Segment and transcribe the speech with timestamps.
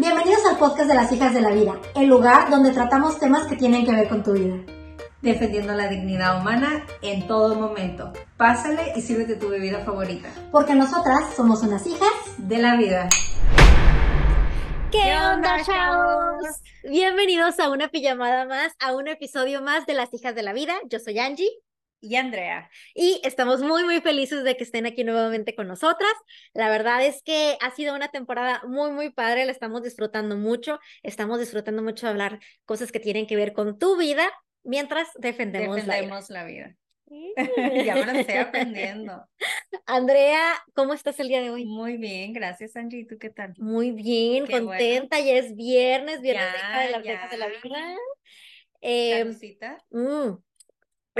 [0.00, 3.54] Bienvenidos al podcast de las hijas de la vida, el lugar donde tratamos temas que
[3.54, 4.56] tienen que ver con tu vida.
[5.20, 8.10] defendiendo la dignidad humana en todo momento.
[8.38, 10.30] Pásale y sírvete tu bebida favorita.
[10.50, 12.08] Porque nosotras somos unas hijas.
[12.38, 13.10] De la vida.
[14.90, 16.62] ¿Qué onda, chavos?
[16.88, 20.72] Bienvenidos a una pijamada más, a un episodio más de Las hijas de la vida.
[20.88, 21.50] Yo soy Angie.
[22.02, 22.70] Y Andrea.
[22.94, 26.12] Y estamos muy, muy felices de que estén aquí nuevamente con nosotras.
[26.54, 29.44] La verdad es que ha sido una temporada muy, muy padre.
[29.44, 30.80] La estamos disfrutando mucho.
[31.02, 34.30] Estamos disfrutando mucho de hablar cosas que tienen que ver con tu vida
[34.62, 36.76] mientras defendemos, Defendemos la vida.
[37.84, 39.26] ya me lo estoy aprendiendo.
[39.86, 41.66] Andrea, ¿cómo estás el día de hoy?
[41.66, 43.00] Muy bien, gracias Angie.
[43.00, 43.54] ¿Y tú qué tal?
[43.58, 45.18] Muy bien, Qué contenta.
[45.20, 47.96] Ya es viernes, viernes de Ya, hija de las de la vida.
[48.80, 49.84] Eh, Salucita.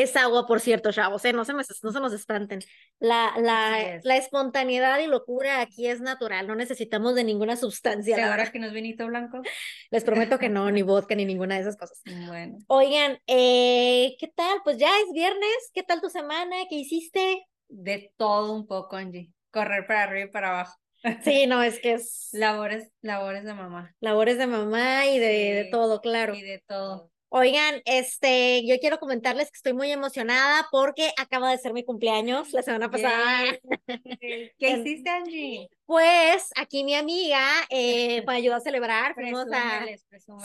[0.03, 1.33] Es agua, por cierto, chavos, ¿eh?
[1.33, 2.61] No se, me- no se nos espanten.
[2.99, 4.05] La, la, es.
[4.05, 8.17] la espontaneidad y locura aquí es natural, no necesitamos de ninguna sustancia.
[8.17, 8.53] la ¿Segura verdad.
[8.53, 9.43] que no es vinito blanco?
[9.91, 12.01] Les prometo que no, ni vodka, ni ninguna de esas cosas.
[12.27, 12.59] Bueno.
[12.69, 14.59] Oigan, eh, ¿qué tal?
[14.65, 16.57] Pues ya es viernes, ¿qué tal tu semana?
[16.69, 17.46] ¿Qué hiciste?
[17.69, 19.33] De todo un poco, Angie.
[19.51, 20.77] Correr para arriba y para abajo.
[21.24, 23.95] Sí, no, es que es Labores, labores de mamá.
[24.01, 26.35] labores de mamá y de, de todo, claro.
[26.35, 27.11] Y de todo.
[27.33, 32.53] Oigan, este, yo quiero comentarles que estoy muy emocionada porque acaba de ser mi cumpleaños
[32.53, 33.57] la semana pasada.
[34.59, 35.69] ¿Qué hiciste, Angie?
[35.87, 39.87] Pues aquí mi amiga eh, me ayudó a celebrar, fuimos a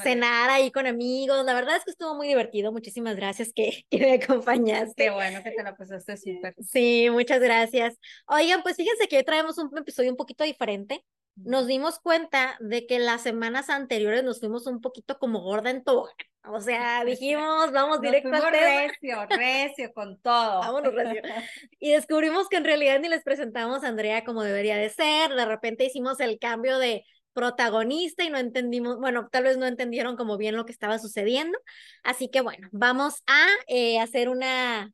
[0.03, 1.44] cenar ahí con amigos.
[1.44, 2.72] La verdad es que estuvo muy divertido.
[2.72, 5.06] Muchísimas gracias que, que me acompañaste.
[5.06, 6.53] Qué bueno que te la pasaste súper.
[6.59, 7.97] Sí, muchas gracias.
[8.28, 11.03] Oigan, pues fíjense que hoy traemos un episodio un poquito diferente.
[11.36, 15.83] Nos dimos cuenta de que las semanas anteriores nos fuimos un poquito como gorda en
[15.83, 16.16] tobogán.
[16.47, 18.50] O sea, dijimos, vamos directo tema.
[18.52, 20.59] recio, recio con todo.
[20.59, 21.22] Vámonos, recio.
[21.80, 25.33] Y descubrimos que en realidad ni les presentamos a Andrea como debería de ser.
[25.33, 30.16] De repente hicimos el cambio de protagonista y no entendimos, bueno, tal vez no entendieron
[30.16, 31.59] como bien lo que estaba sucediendo.
[32.03, 34.91] Así que bueno, vamos a eh, hacer una,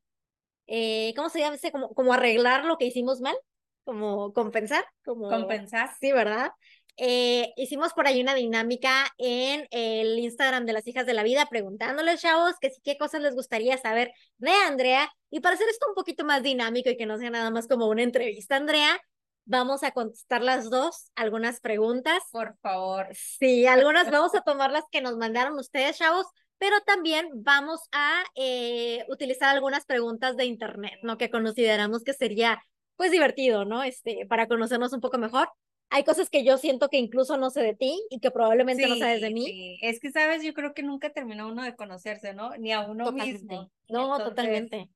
[0.67, 1.55] eh, ¿cómo se llama?
[1.55, 1.71] ese?
[1.71, 3.35] Como, como arreglar lo que hicimos mal,
[3.83, 5.29] como compensar, como...
[5.29, 5.89] Compensar.
[5.99, 6.51] Sí, ¿verdad?
[6.97, 11.47] Eh, hicimos por ahí una dinámica en el Instagram de las hijas de la vida,
[11.49, 15.11] preguntándoles, chavos, que sí, qué cosas les gustaría saber de Andrea.
[15.29, 17.87] Y para hacer esto un poquito más dinámico y que no sea nada más como
[17.87, 18.99] una entrevista, Andrea,
[19.45, 22.21] vamos a contestar las dos algunas preguntas.
[22.31, 23.07] Por favor.
[23.13, 26.27] Sí, algunas vamos a tomar las que nos mandaron ustedes, chavos,
[26.57, 31.17] pero también vamos a eh, utilizar algunas preguntas de internet, ¿no?
[31.17, 32.61] Que consideramos que sería,
[33.01, 33.83] pues, divertido, ¿no?
[33.83, 35.49] Este, para conocernos un poco mejor.
[35.89, 38.95] Hay cosas que yo siento que incluso no sé de ti y que probablemente no
[38.95, 39.45] sabes de Sí, mí.
[39.45, 39.79] sí.
[39.81, 42.55] Es que, sabes, yo creo que nunca terminó uno de conocerse, ¿no?
[42.57, 43.33] Ni a uno Totalmente.
[43.33, 43.71] mismo.
[43.89, 44.89] No, Entonces, totalmente.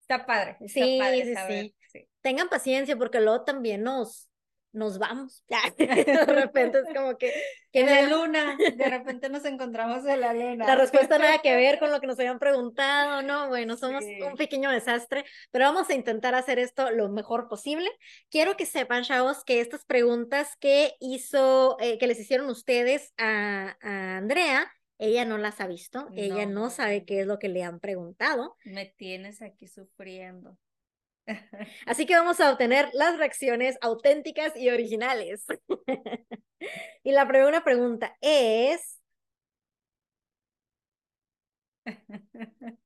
[0.00, 0.56] Está padre.
[0.60, 1.74] está Sí, padre sí, saber, sí.
[1.92, 2.08] sí.
[2.22, 4.29] Tengan paciencia porque luego también nos,
[4.72, 5.44] nos vamos.
[5.78, 7.32] De repente es como que,
[7.72, 10.66] que En la luna, de repente nos encontramos en la luna.
[10.66, 13.48] La respuesta nada que ver con lo que nos habían preguntado, ¿no?
[13.48, 14.20] Bueno, somos Sí.
[14.22, 17.88] un pequeño desastre, pero vamos a intentar hacer esto lo mejor posible.
[18.30, 23.76] Quiero que sepan, chavos, que estas preguntas que hizo, eh, que les hicieron ustedes a,
[23.82, 26.70] a Andrea, ella no las ha visto, ella no No.
[26.70, 30.58] sabe qué es lo que le han preguntado, Me tienes aquí sufriendo.
[31.86, 35.44] Así que vamos a obtener las reacciones auténticas y originales.
[37.02, 38.98] y la primera pregunta es...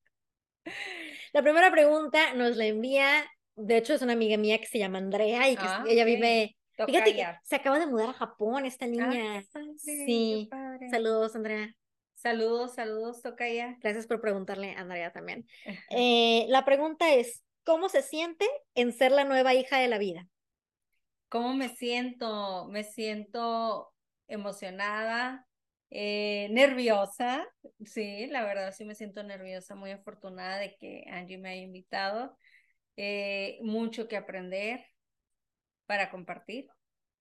[1.32, 3.24] La primera pregunta nos la envía,
[3.56, 6.56] de hecho es una amiga mía que se llama Andrea y que Ah, ella vive,
[6.86, 9.44] fíjate que se acaba de mudar a Japón esta Ah, niña.
[9.52, 10.48] padre, Sí,
[10.90, 11.74] saludos Andrea,
[12.14, 13.76] Saludos, saludos, Tocaya.
[13.82, 15.46] gracias por preguntarle a Andrea también.
[15.90, 20.28] Eh, la pregunta es, ¿cómo se siente en ser la nueva hija de la vida?
[21.28, 22.66] ¿Cómo me siento?
[22.70, 23.92] Me siento
[24.28, 25.46] emocionada,
[25.90, 27.44] eh, nerviosa.
[27.84, 32.38] Sí, la verdad sí me siento nerviosa, muy afortunada de que Angie me haya invitado.
[32.96, 34.84] Eh, mucho que aprender
[35.86, 36.68] para compartir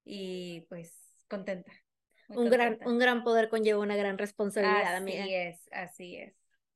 [0.06, 0.94] y pues
[1.28, 1.72] contenta.
[2.30, 5.26] Un gran, un gran poder conlleva una gran responsabilidad, Así amiga.
[5.30, 6.34] es, así es.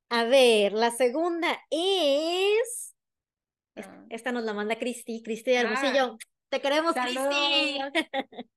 [0.09, 2.95] A ver, la segunda es-
[3.85, 4.06] Ah.
[4.09, 5.62] esta nos la manda Cristi, Cristi de Ah.
[5.62, 6.18] Hermosillo.
[6.50, 7.19] Te queremos, Cristi.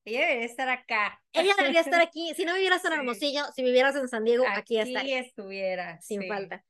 [0.05, 1.21] Ella debería estar acá.
[1.33, 2.33] Ella debería estar aquí.
[2.37, 2.99] Si no vivieras en Sí.
[2.99, 6.01] Hermosillo, si vivieras en San Diego, aquí, Aquí estaría, estuviera.
[6.01, 6.29] sin sí.
[6.29, 6.65] falta.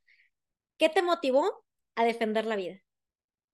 [0.78, 1.64] ¿Qué te motivó
[1.94, 2.80] a defender la vida?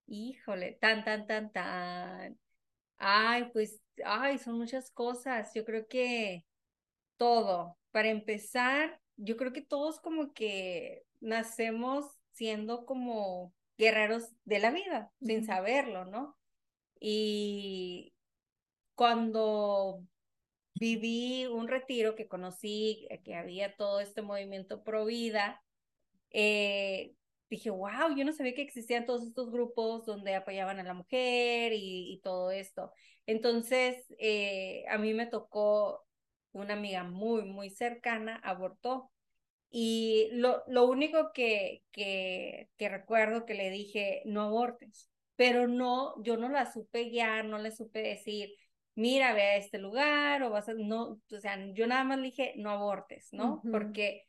[0.07, 2.39] Híjole, tan, tan, tan, tan.
[2.99, 5.53] Ay, pues, ay, son muchas cosas.
[5.55, 6.45] Yo creo que
[7.17, 7.77] todo.
[7.91, 15.13] Para empezar, yo creo que todos como que nacemos siendo como guerreros de la vida,
[15.21, 16.37] sin saberlo, ¿no?
[17.01, 18.15] Y
[18.95, 20.03] cuando
[20.75, 25.63] viví un retiro que conocí, que había todo este movimiento pro vida,
[26.31, 27.15] eh,
[27.51, 31.73] dije, wow, yo no sabía que existían todos estos grupos donde apoyaban a la mujer
[31.75, 32.93] y, todo esto.
[33.27, 36.05] Entonces, eh, a mí me tocó
[36.53, 39.11] una amiga muy, muy cercana, abortó.
[39.71, 46.15] Y lo, lo único que, que, que recuerdo que le dije, no abortes, pero no,
[46.23, 48.55] yo no la supe guiar, no le supe decir,
[48.95, 52.25] mira, ve a este lugar, o vas a, no, o sea, yo nada más le
[52.25, 53.63] dije, no abortes, ¿no?
[53.71, 54.27] Porque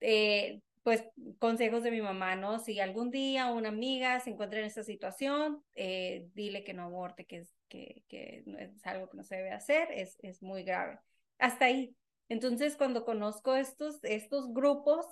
[0.00, 1.04] eh, pues
[1.38, 2.58] consejos de mi mamá, ¿no?
[2.58, 7.26] Si algún día una amiga se encuentra en esta situación, eh, dile que no aborte,
[7.26, 10.98] que es, que, que es algo que no se debe hacer, es, es muy grave.
[11.38, 11.94] Hasta ahí.
[12.28, 15.06] Entonces, cuando conozco estos, estos grupos,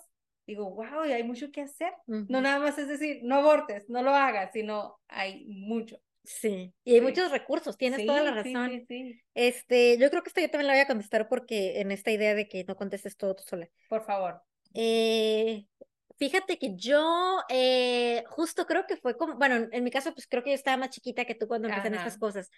[0.45, 1.93] digo, wow, y hay mucho que hacer.
[2.05, 5.99] No nada más es decir, no abortes, no lo hagas, sino hay mucho.
[6.23, 8.85] Sí, y hay muchos recursos, tienes toda la razón.
[8.87, 12.11] Sí, este, yo creo que esta yo también la voy a contestar porque en esta
[12.11, 13.69] idea de que no contestes todo tú sola.
[13.87, 14.41] Por favor.
[14.73, 15.65] Eh,
[16.17, 20.43] fíjate que yo eh, justo creo que fue como, bueno, en mi caso, pues creo
[20.43, 22.49] que yo estaba más chiquita que tú cuando empecé en estas cosas.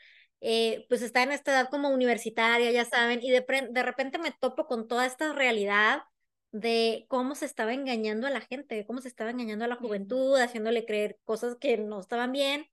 [0.42, 4.32] Eh, pues estaba en esta edad como universitaria, ya saben, y de, de repente me
[4.32, 6.02] topo con toda esta realidad
[6.52, 10.40] de cómo se estaba engañando a la gente, cómo se estaba engañando a la juventud,
[10.40, 12.66] haciéndole creer cosas que no estaban bien.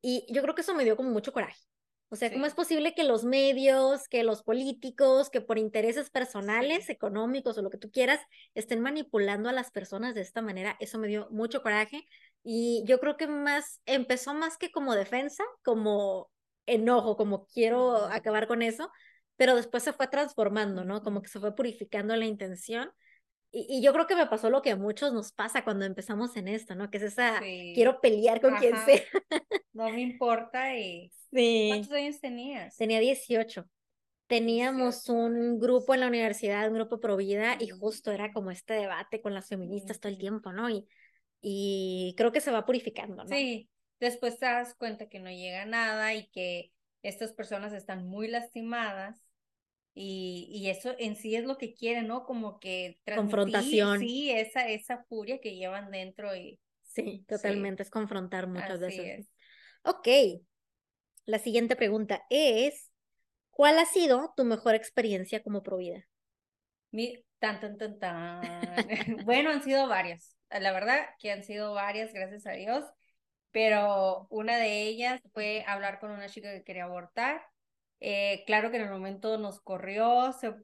[0.00, 1.60] Y yo creo que eso me dio como mucho coraje.
[2.08, 6.88] O sea, ¿cómo es posible que los medios, que los políticos, que por intereses personales,
[6.88, 8.20] económicos o lo que tú quieras,
[8.54, 10.76] estén manipulando a las personas de esta manera?
[10.78, 12.06] Eso me dio mucho coraje
[12.44, 16.30] y yo creo que más empezó más que como defensa, como
[16.66, 18.90] enojo, como quiero acabar con eso,
[19.36, 21.02] pero después se fue transformando, ¿no?
[21.02, 22.90] Como que se fue purificando la intención.
[23.58, 26.46] Y, yo creo que me pasó lo que a muchos nos pasa cuando empezamos en
[26.48, 26.90] esto, ¿no?
[26.90, 29.02] Que es esa, quiero pelear con quien sea.
[29.72, 32.76] No me importa y ¿Cuántos años tenías?
[32.76, 33.64] Tenía 18.
[34.26, 38.74] Teníamos un grupo en la universidad, un grupo pro vida, y justo era como este
[38.74, 40.68] debate con las feministas todo el tiempo, ¿no?
[40.68, 40.86] Y,
[41.40, 43.28] y creo que se va purificando, ¿no?
[43.28, 43.70] Sí,
[44.00, 46.72] después te das cuenta que no llega nada y que
[47.02, 49.25] estas personas están muy lastimadas
[49.98, 52.26] y, y eso en sí es lo que quieren, ¿no?
[52.26, 53.98] Como que confrontación.
[53.98, 56.60] Sí, esa, esa furia que llevan dentro y...
[56.82, 59.26] Sí, totalmente, es confrontar muchas veces.
[59.84, 60.06] Ok,
[61.24, 62.92] la siguiente pregunta es,
[63.50, 66.06] ¿cuál ha sido tu mejor experiencia como provida?
[66.90, 68.42] Mi, tan, tan, tan, tan.
[69.24, 70.36] bueno, han sido varias.
[70.50, 72.84] La verdad que han sido varias, gracias a Dios.
[73.50, 77.40] Pero una de ellas fue hablar con una chica que quería abortar.
[78.08, 80.54] Eh, claro que en el momento nos corrió, se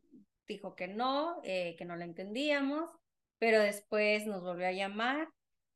[0.47, 2.89] dijo que no, eh, que no la entendíamos,
[3.41, 5.27] pero después nos volvió a llamar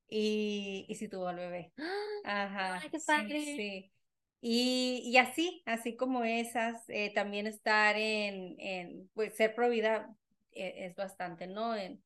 [0.09, 1.73] y, y sí tuvo al bebé.
[2.25, 2.77] Ajá.
[2.77, 3.41] Ay, qué padre.
[3.41, 3.93] sí.
[4.41, 10.15] Y, y así, así como esas, eh, también estar en, en, pues ser provida
[10.53, 11.75] es bastante, ¿no?
[11.75, 12.01] En,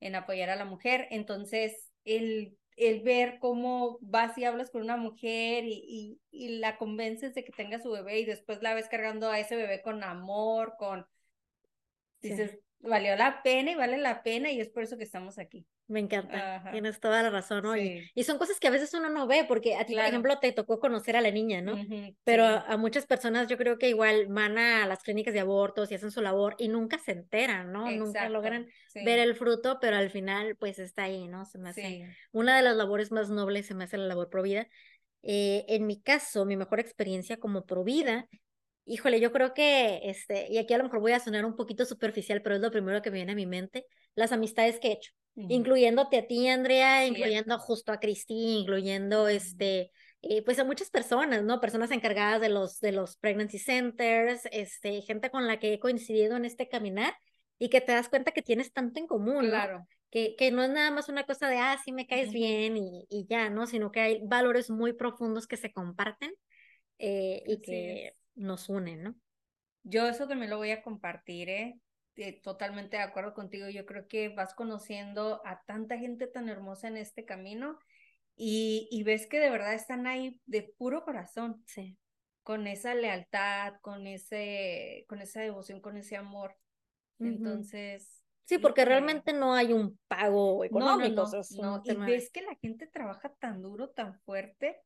[0.00, 1.06] en apoyar a la mujer.
[1.12, 6.76] Entonces, el, el ver cómo vas y hablas con una mujer y, y, y, la
[6.76, 10.02] convences de que tenga su bebé y después la ves cargando a ese bebé con
[10.02, 11.06] amor, con...
[12.20, 15.66] Dices, valió la pena y vale la pena y es por eso que estamos aquí.
[15.86, 17.76] Me encanta, tienes toda la razón, ¿no?
[17.76, 20.52] Y, son cosas que a veces uno no ve, porque a ti, por ejemplo, te
[20.52, 21.76] tocó conocer a la niña, ¿no?
[22.24, 25.94] Pero a, muchas personas yo creo que igual van a las clínicas de abortos y
[25.94, 27.90] hacen su labor y nunca se enteran, ¿no?
[27.90, 31.44] Nunca logran ver el fruto, pero al final pues está ahí, ¿no?
[31.44, 34.66] Se me hace una de las labores más nobles, se me hace la labor provida.
[35.22, 38.28] Eh, en mi caso, mi mejor experiencia como provida
[38.86, 41.86] Híjole, yo creo que, este, y aquí a lo mejor voy a sonar un poquito
[41.86, 44.92] superficial, pero es lo primero que me viene a mi mente, las amistades que he
[44.92, 49.90] hecho, incluyéndote a ti, Andrea, incluyendo justo a Cristi, incluyendo, este,
[50.22, 51.60] eh, pues a muchas personas, ¿no?
[51.60, 56.36] Personas encargadas de los, de los pregnancy centers, este, gente con la que he coincidido
[56.36, 57.14] en este caminar
[57.58, 59.86] y que te das cuenta que tienes tanto en común, claro.
[60.10, 63.04] Que, que no es nada más una cosa de, ah, sí me caes bien y,
[63.10, 63.66] y, ya, ¿no?
[63.66, 66.32] Sino que hay valores muy profundos que se comparten
[66.98, 69.14] eh, y que nos unen, ¿no?
[69.82, 71.78] Yo eso también lo voy a compartir, ¿eh?
[72.16, 72.40] ¿Eh?
[72.42, 73.68] totalmente de acuerdo contigo.
[73.68, 77.78] Yo creo que vas conociendo a tanta gente tan hermosa en este camino
[78.36, 81.62] y, y ves que de verdad están ahí de puro corazón.
[81.66, 81.96] Sí.
[82.42, 86.56] Con esa lealtad, con ese, con esa devoción, con ese amor.
[87.18, 88.22] Entonces.
[88.44, 91.24] Sí, porque realmente no hay un pago económico.
[91.62, 94.82] No, y ves que la gente trabaja tan duro, tan fuerte,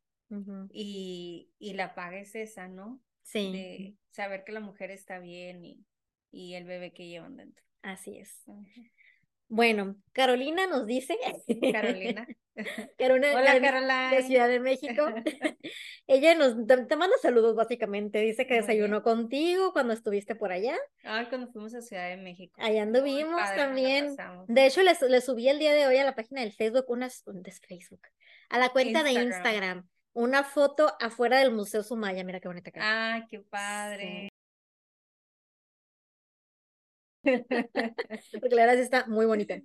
[0.70, 3.00] y, y la paga es esa, ¿no?
[3.22, 3.50] Sí.
[3.52, 5.84] De saber que la mujer está bien y,
[6.30, 7.64] y el bebé que llevan dentro.
[7.82, 8.44] Así es.
[9.48, 11.16] Bueno, Carolina nos dice.
[11.72, 12.26] Carolina.
[12.98, 14.22] Carolina Hola, de Caroline.
[14.24, 15.06] Ciudad de México.
[16.06, 18.20] Ella nos te, te manda saludos básicamente.
[18.20, 20.76] Dice que desayunó contigo cuando estuviste por allá.
[21.04, 22.60] Ay, cuando fuimos a Ciudad de México.
[22.60, 24.16] Allá anduvimos padre también.
[24.48, 27.22] De hecho, les, les subí el día de hoy a la página del Facebook, unas,
[27.24, 28.02] de Facebook,
[28.50, 29.88] a la cuenta de Instagram.
[30.12, 32.24] Una foto afuera del Museo Sumaya.
[32.24, 33.14] Mira qué bonita cara.
[33.14, 34.28] Ay, qué padre.
[38.40, 39.60] Porque la verdad está muy bonita.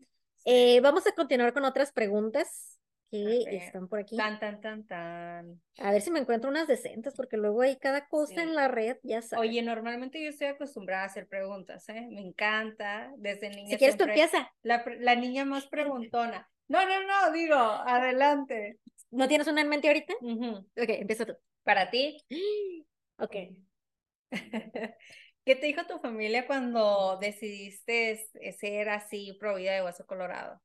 [0.45, 2.79] Eh, vamos a continuar con otras preguntas
[3.11, 4.17] que están por aquí.
[4.17, 5.61] Tan, tan, tan, tan.
[5.77, 8.41] A ver si me encuentro unas decentes, porque luego hay cada cosa Sí.
[8.41, 9.47] en la red, ya sabes.
[9.47, 12.07] Oye, normalmente yo estoy acostumbrada a hacer preguntas, ¿eh?
[12.09, 13.11] Me encanta.
[13.17, 14.51] Desde niña si quieres tú empieza.
[14.63, 16.49] La, la niña más preguntona.
[16.67, 18.79] No, no, no, digo, adelante.
[19.11, 20.13] ¿No tienes una en mente ahorita?
[20.21, 20.57] Ujú.
[20.57, 21.37] Ok, empieza tú.
[21.63, 22.17] Para ti.
[23.19, 23.35] Ok.
[25.45, 30.61] ¿Qué te dijo tu familia cuando decidiste s- ser así, provida de hueso colorado?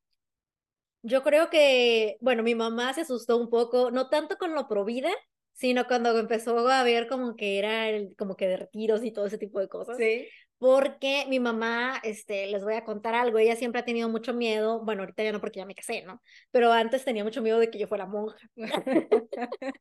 [1.01, 5.09] Yo creo que, bueno, mi mamá se asustó un poco, no tanto con lo provida,
[5.53, 9.27] sino cuando empezó a ver como que era el, como que de retiros y todo
[9.27, 9.97] ese tipo de cosas.
[9.97, 10.27] Sí.
[10.57, 14.83] Porque mi mamá, este, les voy a contar algo, ella siempre ha tenido mucho miedo,
[14.83, 16.21] bueno, ahorita ya no porque ya me casé, ¿no?
[16.51, 18.37] Pero antes tenía mucho miedo de que yo fuera monja.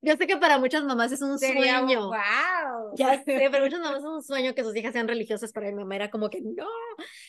[0.00, 2.08] Yo sé que para muchas mamás es un Sería sueño.
[2.08, 2.94] wow.
[2.96, 5.74] Ya sé, pero muchas mamás es un sueño que sus hijas sean religiosas, para mi
[5.74, 6.66] mamá era como que no.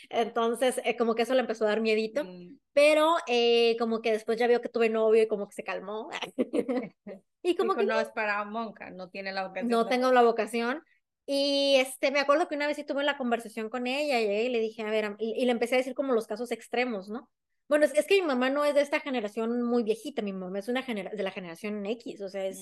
[0.10, 4.12] Entonces, eh, como que eso le empezó a dar miedito, Mm, pero eh, como que
[4.12, 6.10] después ya vio que tuve novio y como que se calmó.
[7.44, 9.70] y como dijo, que no es para monja, no tiene la vocación.
[9.70, 10.82] no tengo la vocación.
[11.28, 14.50] Y este, me acuerdo que una vez sí tuve la conversación con ella y, y
[14.50, 17.30] le dije, a ver, y, y le empecé a decir como los casos extremos, ¿no?
[17.68, 20.60] Bueno, es, es que mi mamá no es de esta generación muy viejita, mi mamá
[20.60, 22.60] es una genera de la generación X, o sea, es,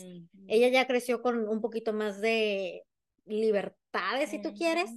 [0.48, 2.84] ella ya creció con un poquito más de
[3.26, 4.90] libertades, si tú quieres.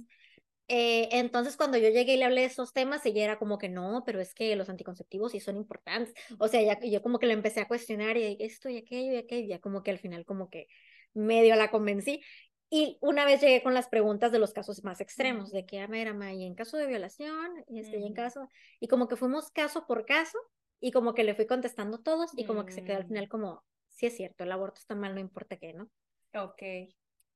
[0.69, 3.69] Eh, entonces, cuando yo llegué y le hablé de esos temas, ella era como que
[3.69, 6.13] no, pero es que los anticonceptivos sí son importantes.
[6.39, 9.17] O sea, ya, yo como que le empecé a cuestionar y esto y aquello y
[9.17, 10.67] aquello, y ya como que al final como que
[11.13, 12.21] medio la convencí.
[12.69, 15.87] Y una vez llegué con las preguntas de los casos más extremos, de que, a
[15.87, 19.51] ver, ama, y en caso de violación, este, y en caso, y como que fuimos
[19.51, 20.37] caso por caso,
[20.81, 23.07] y como que le fui contestando todos, y como que se quedó al Mm.
[23.07, 25.89] final como, sí es cierto, el aborto está mal, no importa qué, ¿no?
[26.33, 26.61] Ok.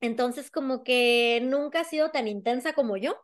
[0.02, 3.16] Entonces, como que nunca ha sido tan intensa como yo,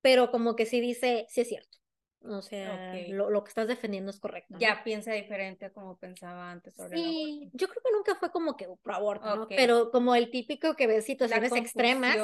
[0.00, 1.79] pero como que sí dice, sí es cierto.
[2.22, 3.10] O sea, Ok.
[3.10, 4.54] lo, lo que estás defendiendo es correcto.
[4.54, 4.60] ¿no?
[4.60, 8.56] Ya piensa diferente a como pensaba antes sobre Sí, yo creo que nunca fue como
[8.56, 9.42] que pro aborto, ¿no?
[9.44, 9.52] Ok.
[9.56, 12.16] Pero como el típico que ve situaciones extremas.
[12.16, 12.20] sí,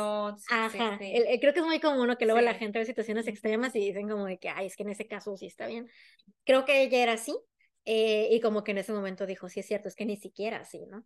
[0.50, 1.12] Ajá, sí.
[1.14, 2.18] el- el- creo que es muy común ¿no?
[2.18, 4.82] que luego la gente ve situaciones extremas y dicen como de que, ay, es que
[4.82, 5.88] en ese caso sí está bien.
[6.44, 7.36] Creo que ella era así,
[7.84, 10.58] eh, y como que en ese momento dijo, sí es cierto, es que ni siquiera
[10.58, 11.04] así, ¿no?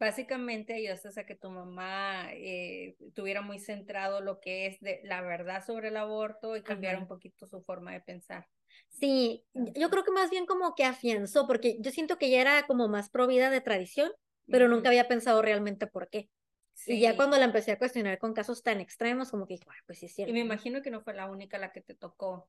[0.00, 5.20] Básicamente ayudaste a que tu mamá eh, tuviera muy centrado lo que es de la
[5.22, 7.00] verdad sobre el aborto y cambiara Ajá.
[7.00, 8.48] un poquito su forma de pensar.
[8.88, 12.66] Sí, yo creo que más bien como que afianzó, porque yo siento que ella era
[12.66, 14.10] como más provida de tradición,
[14.50, 16.30] pero nunca había pensado realmente por qué.
[16.86, 17.16] Y ya Sí.
[17.16, 20.06] cuando la empecé a cuestionar con casos tan extremos, como que dije, "Ah, pues sí
[20.06, 20.30] es cierto.
[20.30, 20.40] Y me ¿no?".
[20.40, 22.48] imagino que no fue la única la que te tocó.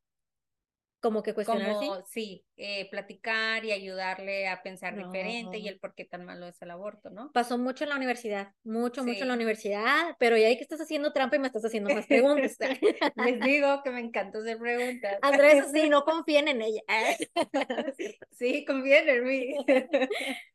[1.02, 1.88] Como que cuestionar así.
[1.88, 5.70] Como, sí, eh, platicar y ayudarle a pensar diferente y No.
[5.70, 7.32] el por qué tan malo es el aborto, ¿no?
[7.32, 10.80] Pasó mucho en la universidad, mucho, mucho en la universidad, pero ya ahí que estás
[10.80, 12.52] haciendo trampa y me estás haciendo más preguntas.
[13.16, 15.18] Les digo que me encanta hacer preguntas.
[15.24, 16.82] Andrés, sí, no confíen en ella.
[18.32, 19.56] Sí, conviene en mí.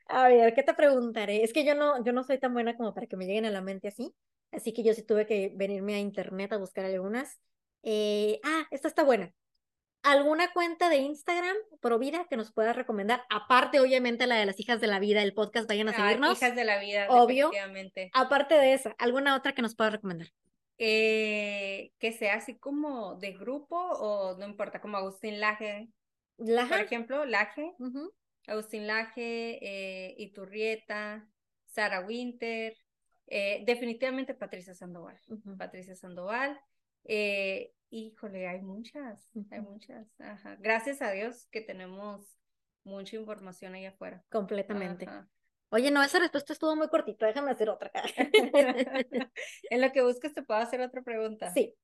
[0.09, 1.45] A ver, ¿qué te preguntaré?
[1.45, 3.51] Es que yo no, yo no soy tan buena como para que me lleguen a
[3.51, 4.15] la mente así,
[4.53, 7.41] así que yo sí tuve que venirme a internet a buscar algunas.
[7.83, 9.33] Eh, ah, esta está buena.
[10.07, 13.25] ¿Alguna cuenta de Instagram pro vida que nos puedas recomendar?
[13.29, 16.39] Aparte, obviamente, la de las hijas de la vida, el podcast, vayan a Ah, seguirnos.
[16.39, 17.51] hijas de la vida, obvio.
[18.13, 20.29] Aparte de esa, ¿alguna otra que nos puedas recomendar?
[20.79, 25.89] Eh, que sea así como de grupo o no importa, como Agustín Laje,
[26.37, 26.81] por Laja.
[26.83, 27.73] ejemplo, Laje.
[28.47, 31.27] Agustín Laje, eh, Iturrieta,
[31.67, 32.77] Sara Winter,
[33.27, 35.19] eh, definitivamente Patricia Sandoval.
[35.59, 36.61] Patricia Sandoval.
[37.09, 40.09] eh, híjole, hay muchas, hay muchas.
[40.21, 40.57] Ajá.
[40.61, 42.39] Gracias a Dios que tenemos
[42.85, 44.25] mucha información allá afuera.
[44.31, 45.07] Completamente.
[45.07, 45.29] Ajá.
[45.71, 47.91] Oye, no, esa respuesta estuvo muy cortita, déjame hacer otra.
[49.71, 51.53] en lo que buscas te puedo hacer otra pregunta.
[51.53, 51.75] Sí.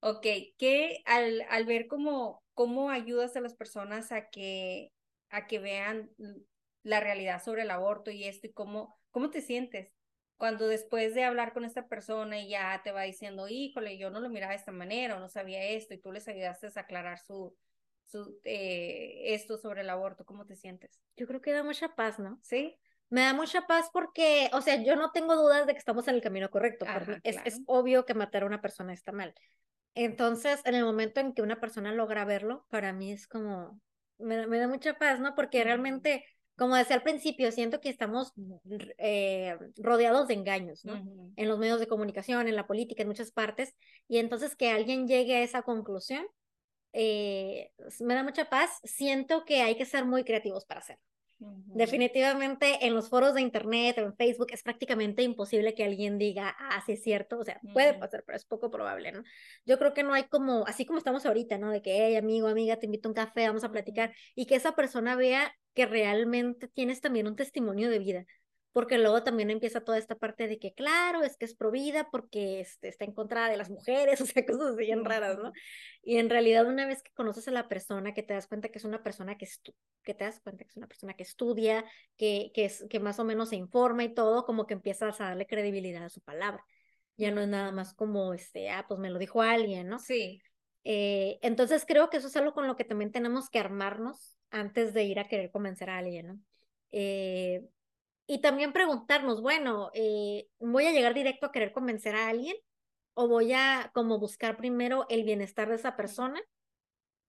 [0.00, 0.26] Ok,
[0.56, 4.92] que al, al ver cómo, cómo ayudas a las personas a que,
[5.28, 6.10] a que vean
[6.82, 9.92] la realidad sobre el aborto y esto y cómo, cómo te sientes
[10.38, 14.20] cuando después de hablar con esta persona y ya te va diciendo, híjole, yo no
[14.20, 17.18] lo miraba de esta manera o no sabía esto y tú les ayudaste a aclarar
[17.18, 17.54] su,
[18.06, 21.02] su, eh, esto sobre el aborto, ¿cómo te sientes?
[21.16, 22.38] Yo creo que da mucha paz, ¿no?
[22.42, 22.78] ¿Sí?
[23.10, 26.14] Me da mucha paz porque, o sea, yo no tengo dudas de que estamos en
[26.14, 26.86] el camino correcto.
[26.86, 27.64] Ajá, mí es, es claro.
[27.66, 29.34] obvio que matar a una persona está mal.
[29.94, 33.80] Entonces, en el momento en que una persona logra verlo, para mí es como,
[34.18, 35.34] me, me da mucha paz, ¿no?
[35.34, 36.24] Porque realmente,
[36.58, 38.32] como decía al principio, siento que estamos
[38.98, 40.94] eh, rodeados de engaños, ¿no?
[41.36, 43.74] En los medios de comunicación, en la política, en muchas partes,
[44.08, 46.26] y entonces que alguien llegue a esa conclusión,
[46.92, 48.70] eh, me da mucha paz.
[48.82, 51.02] Siento que hay que ser muy creativos para hacerlo.
[51.40, 56.56] Definitivamente en los foros de internet o en Facebook es prácticamente imposible que alguien diga,
[56.58, 59.22] ah, sí es cierto, o sea, puede pasar, pero es poco probable, ¿no?
[59.64, 61.70] Yo creo que no hay como, así como estamos ahorita, ¿no?
[61.70, 64.56] De que, hey, amigo, amiga, te invito a un café, vamos a platicar, y que
[64.56, 68.26] esa persona vea que realmente tienes también un testimonio de vida,
[68.78, 72.08] porque luego también empieza toda esta parte de que, claro, es que es pro vida
[72.12, 75.52] porque este, está en contra de las mujeres, o sea, cosas bien raras, ¿no?
[76.02, 78.78] Y en realidad una vez que conoces a la persona, que te das cuenta que
[78.78, 81.84] es una persona que, estu- que te das cuenta que es una persona que estudia,
[82.16, 85.24] que, que, es, que más o menos se informa y todo, como que empiezas a
[85.24, 86.64] darle credibilidad a su palabra.
[87.16, 89.98] Ya no es nada más como, este, ah, pues me lo dijo alguien, ¿no?
[89.98, 90.40] Sí,
[90.84, 94.94] Eh, entonces creo que eso es algo con lo que también tenemos que armarnos antes
[94.94, 96.40] de ir a querer convencer a alguien, ¿no?
[96.92, 97.62] Eh,
[98.28, 102.54] y también preguntarnos, bueno, eh, ¿voy a llegar directo a querer convencer a alguien?
[103.14, 106.40] ¿O voy a como buscar primero el bienestar de esa persona?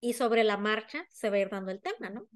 [0.02, 2.28] Y sobre la marcha se va a ir dando el tema, ¿no?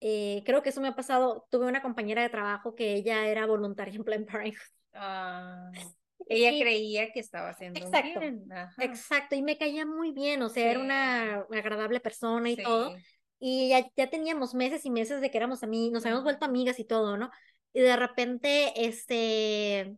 [0.00, 1.46] Eh, creo que eso me ha pasado.
[1.50, 4.62] Tuve una compañera de trabajo que ella era voluntaria en Planned Parenthood.
[4.92, 5.70] Ah,
[6.28, 8.46] ella Y- creía que estaba haciendo Exacto, bien.
[8.78, 10.84] Exacto, y me caía muy bien, o sea, era Sí.
[10.86, 12.96] una agradable persona y todo.
[12.96, 13.04] Sí.
[13.40, 16.78] Y ya, ya teníamos meses y meses de que éramos amigos, nos habíamos vuelto amigas
[16.78, 17.30] y todo, ¿no?
[17.74, 19.96] Y de repente, este,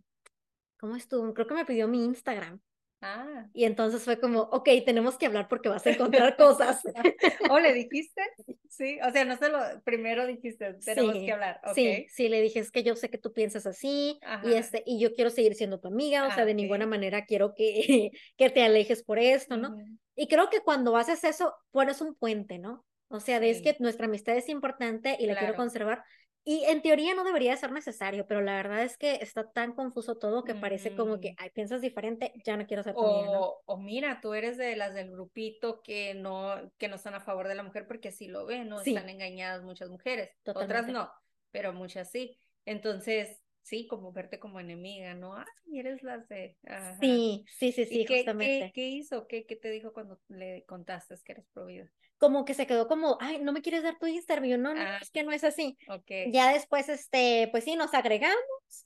[0.81, 1.33] ¿cómo estuvo?
[1.35, 2.61] Creo que me pidió mi Instagram.
[3.03, 3.47] Ah.
[3.53, 6.81] Y entonces fue como, ok, tenemos que hablar porque vas a enconrar cosas.
[7.51, 8.23] ¿O le dijiste?
[8.69, 11.75] Sí, o sea, no se lo, primero dijiste, tenemos Sí, que hablar, ok.
[11.75, 15.01] Sí, sí, le dije, es que yo sé que tú piensas así y, este, y
[15.01, 18.51] yo quiero seguir siendo tu amiga, o sea, Ah, de ninguna manera quiero que, que
[18.51, 19.71] te alejes por esto, ¿no?
[19.71, 19.83] Ujú.
[20.15, 22.85] Y creo que cuando haces eso, pones un puente, ¿no?
[23.09, 23.63] O sea, ves Sí.
[23.63, 26.05] que nuestra amistad es importante y la quiero conservar.
[26.49, 30.17] Y en teoría no debería ser necesario, pero la verdad es que está tan confuso
[30.17, 31.37] todo que parece como que, Mm.
[31.39, 33.41] ay, piensas diferente, ya no quiero ser tu amiga, ¿no?
[33.41, 37.21] O, o mira, tú eres de las del grupito que no, que no están a
[37.21, 38.79] favor de la mujer porque así lo ven, ¿no?
[38.79, 38.95] Sí.
[38.95, 41.11] Están engañadas muchas mujeres, otras no,
[41.51, 42.39] pero muchas sí.
[42.65, 45.35] Entonces, sí, como verte como enemiga, ¿no?
[45.35, 46.57] Ah, eres las de...
[46.67, 46.97] Ajá.
[47.01, 48.67] Sí, sí, sí, ¿Y sí, qué, justamente.
[48.67, 49.27] qué, qué hizo?
[49.27, 51.91] ¿Qué, qué te dijo cuando le contaste que eres pro vida?
[52.19, 54.49] Como que se quedó como, ay, no me quieres dar tu Instagram.
[54.49, 54.99] Yo, no, no, Ah.
[55.03, 55.77] es que no es así.
[55.89, 56.31] Ok.
[56.33, 58.37] Ya después, este, pues sí, nos agregamos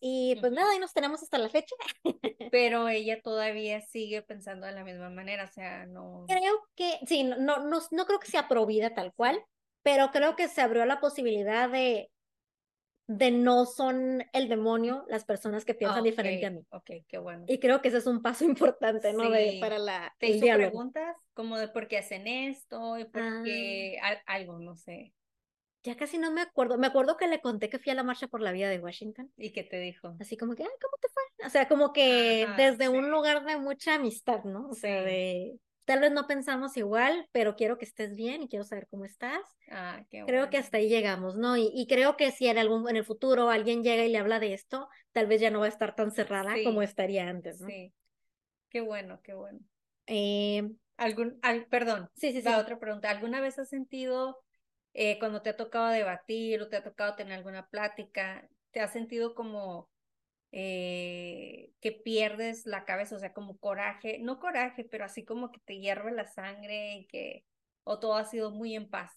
[0.01, 1.77] y pues nada, y nos tenemos hasta la fecha.
[2.51, 6.25] Pero ella todavía sigue pensando de la misma manera, o sea, no...
[6.27, 9.40] Creo que, sí, no, no, no, no creo que sea provida tal cual,
[9.83, 12.11] pero creo que se abrió la posibilidad de,
[13.12, 16.64] de no son el demonio las personas que piensan diferente a mí.
[16.70, 17.44] Ok, qué bueno.
[17.49, 18.44] Y creo que ese es un paso
[18.79, 19.29] importante, ¿no?
[19.31, 19.61] De, Sí.
[19.61, 23.42] para la, ¿Te hizo preguntas como de por qué hacen esto y por Ah.
[23.44, 25.12] qué al- algo, no sé?
[25.83, 26.79] Ya casi no me acuerdo.
[26.79, 29.33] Me acuerdo que le conté que fui a la marcha por la vida de Washington.
[29.37, 30.14] ¿Y qué te dijo?
[30.20, 31.46] Así como que, ay, ¿cómo te fue?
[31.46, 32.92] O sea, como que Ajá, desde sí.
[32.92, 34.68] un lugar de mucha amistad, ¿no?
[34.68, 35.05] O sea, Sí.
[35.07, 35.59] de
[35.90, 39.40] tal vez no pensamos igual, pero quiero que estés bien y quiero saber cómo estás.
[39.72, 41.57] Ah, qué Creo que hasta ahí llegamos, ¿no?
[41.57, 44.38] Y, y creo que si en algún, en el futuro alguien llega y le habla
[44.38, 47.61] de esto, tal vez ya no va a estar tan cerrada como Sí, estaría antes,
[47.61, 47.66] ¿no?
[47.66, 47.92] Sí.
[48.70, 49.59] Qué bueno, qué bueno.
[50.07, 50.62] Eh,
[50.96, 52.48] Algún, al, perdón, sí, sí, sí.
[52.48, 53.11] la otra pregunta.
[53.11, 54.38] ¿Alguna vez has sentido,
[54.94, 58.92] eh, cuando te ha tocado debatir o te ha tocado tener alguna plática, te has
[58.92, 59.89] sentido como
[60.52, 65.60] eh, que pierdes la cabeza, o sea, como coraje, no coraje, pero así como que
[65.60, 67.44] te hierve la sangre y que,
[67.84, 69.12] o todo ha sido muy en paz?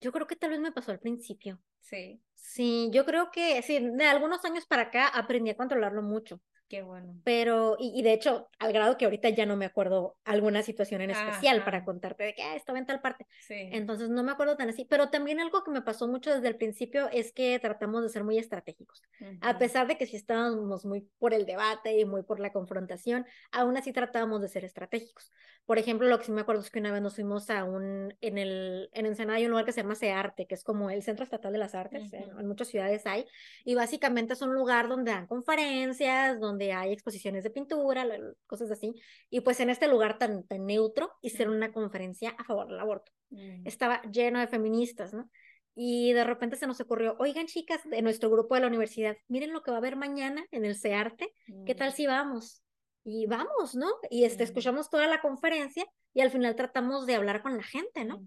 [0.00, 1.60] Yo creo que tal vez me pasó al principio.
[1.80, 6.40] Sí, Sí, yo creo que sí, de algunos años para acá aprendí a controlarlo mucho.
[6.74, 7.14] Qué bueno.
[7.24, 11.00] Pero, y, y de hecho, al grado que ahorita ya no me acuerdo alguna situación
[11.00, 11.86] en especial para Ajá.
[11.86, 13.26] contarte de que ah, estaba en tal parte.
[13.40, 13.68] Sí.
[13.72, 14.84] Entonces no me acuerdo tan así.
[14.84, 18.24] Pero también algo que me pasó mucho desde el principio es que tratamos de ser
[18.24, 19.02] muy estratégicos.
[19.40, 19.58] A Ujú.
[19.58, 23.76] pesar de que sí estábamos muy por el debate y muy por la confrontación, aún
[23.76, 25.30] así tratábamos de ser estratégicos.
[25.66, 28.14] Por ejemplo, lo que sí me acuerdo es que una vez nos fuimos a un,
[28.20, 31.02] en el, en Ensenada hay un lugar que se llama CEARTE, que es como el
[31.02, 33.26] Centro Estatal de las Artes, en muchas ciudades hay,
[33.64, 38.06] y básicamente es un lugar donde dan conferencias, donde hay exposiciones de pintura,
[38.46, 38.94] cosas así,
[39.30, 43.12] y pues en este lugar tan, tan neutro hicieron una conferencia a favor del aborto.
[43.30, 43.66] Mm.
[43.66, 45.28] Estaba lleno de feministas, ¿no?
[45.74, 49.52] Y de repente se nos ocurrió, oigan chicas de nuestro grupo de la universidad, miren
[49.52, 51.32] lo que va a haber mañana en el CEARTE,
[51.66, 51.94] ¿qué tal Mm.
[51.94, 52.62] si vamos?
[53.04, 53.88] Y vamos, ¿no?
[54.08, 54.46] Y este, Mm.
[54.46, 58.26] escuchamos toda la conferencia y al final tratamos de hablar con la gente, ¿no?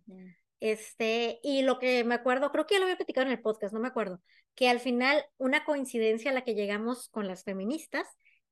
[0.60, 3.74] Este, y lo que me acuerdo, creo que ya lo había platicado en el podcast,
[3.74, 4.22] no me acuerdo,
[4.56, 8.08] que al final una coincidencia a la que llegamos con las feministas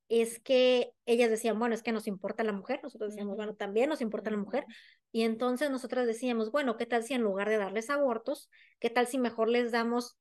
[0.09, 3.89] es que ellas decían, bueno, es que nos importa la mujer, nosotros decíamos, bueno, también
[3.89, 4.65] nos importa la mujer,
[5.11, 9.07] y entonces nosotros decíamos, bueno, ¿qué tal si en lugar de darles abortos, qué tal
[9.07, 10.17] si mejor les damos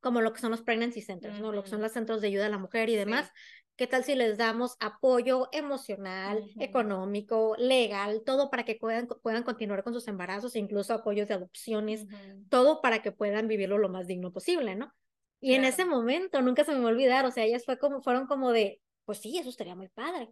[0.00, 1.50] como lo que son los pregnancy centers, ¿no?
[1.50, 3.30] Lo que son los centros de ayuda a la mujer y demás.
[3.76, 9.82] ¿Qué tal si les damos apoyo emocional, económico, legal, todo para que puedan, puedan continuar
[9.82, 12.06] con sus embarazos, incluso apoyos de adopciones,
[12.50, 14.92] todo para que puedan vivirlo lo más digno posible, ¿no?
[15.40, 18.00] Y en ese momento, nunca se me va a olvidar, o sea, ellas fue como,
[18.00, 20.30] fueron como de, pues sí, eso estaría muy padre.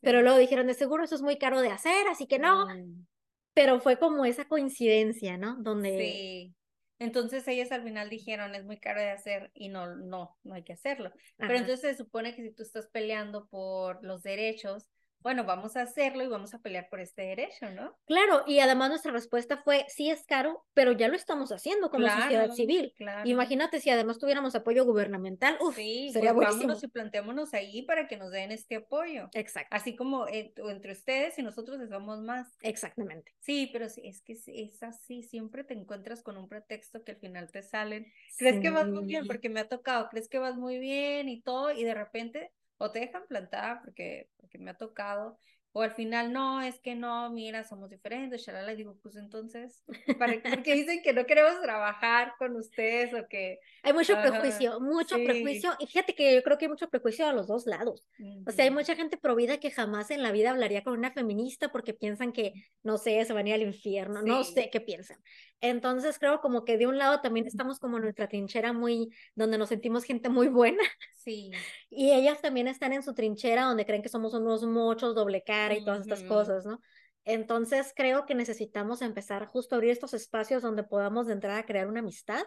[0.00, 2.66] Pero luego dijeron, de seguro eso es muy caro de hacer, así que no.
[2.66, 3.06] Mm.
[3.54, 5.56] Pero fue como esa coincidencia, ¿no?
[5.60, 5.98] Donde...
[5.98, 6.54] Sí.
[7.00, 10.64] Entonces ellas al final dijeron, es muy caro de hacer y no, no, no hay
[10.64, 11.12] que hacerlo.
[11.36, 14.88] Pero entonces se supone que si tú estás peleando por los derechos,
[15.20, 17.96] bueno, vamos a hacerlo y vamos a pelear por este derecho, ¿no?
[18.06, 22.08] Claro, y además nuestra respuesta fue, sí es caro, pero ya lo estamos haciendo como
[22.08, 22.94] sociedad civil.
[22.96, 23.28] Claro.
[23.28, 28.06] Imagínate si además tuviéramos apoyo gubernamental, uf, sí, sería pues vámonos y planteémonos ahí para
[28.06, 29.28] que nos den este apoyo.
[29.34, 29.74] Exacto.
[29.74, 32.56] Así como entre ustedes y nosotros les damos más.
[32.62, 33.34] Exactamente.
[33.40, 37.18] Sí, pero sí, es que es así, siempre te encuentras con un pretexto que al
[37.18, 38.06] final te salen.
[38.36, 39.26] ¿Crees que vas muy bien?
[39.26, 41.72] Porque me ha tocado, ¿crees que vas muy bien y todo?
[41.72, 45.38] Y de repente o te dejan plantada porque, porque me ha tocado,
[45.72, 49.84] o al final, no, es que no, mira, somos diferentes, le digo, pues entonces,
[50.18, 53.60] ¿para, porque dicen que no queremos trabajar con ustedes o que...
[53.82, 57.32] Hay mucho prejuicio, mucho prejuicio, y fíjate que yo creo que hay mucho prejuicio a
[57.32, 58.04] los dos lados.
[58.46, 61.70] O sea, hay mucha gente provida que jamás en la vida hablaría con una feminista
[61.70, 65.18] porque piensan que, no sé, se van a ir al infierno, no sé qué piensan.
[65.60, 69.58] Entonces creo como que de un lado también estamos como en nuestra trinchera muy, donde
[69.58, 70.82] nos sentimos gente muy buena.
[71.28, 71.50] Sí.
[71.90, 75.74] Y ellas también están en su trinchera donde creen que somos unos mochos, doble cara
[75.74, 76.80] y todas estas cosas, ¿no?
[77.24, 81.86] Entonces creo que necesitamos empezar justo a abrir estos espacios donde podamos de entrada crear
[81.86, 82.42] una amistad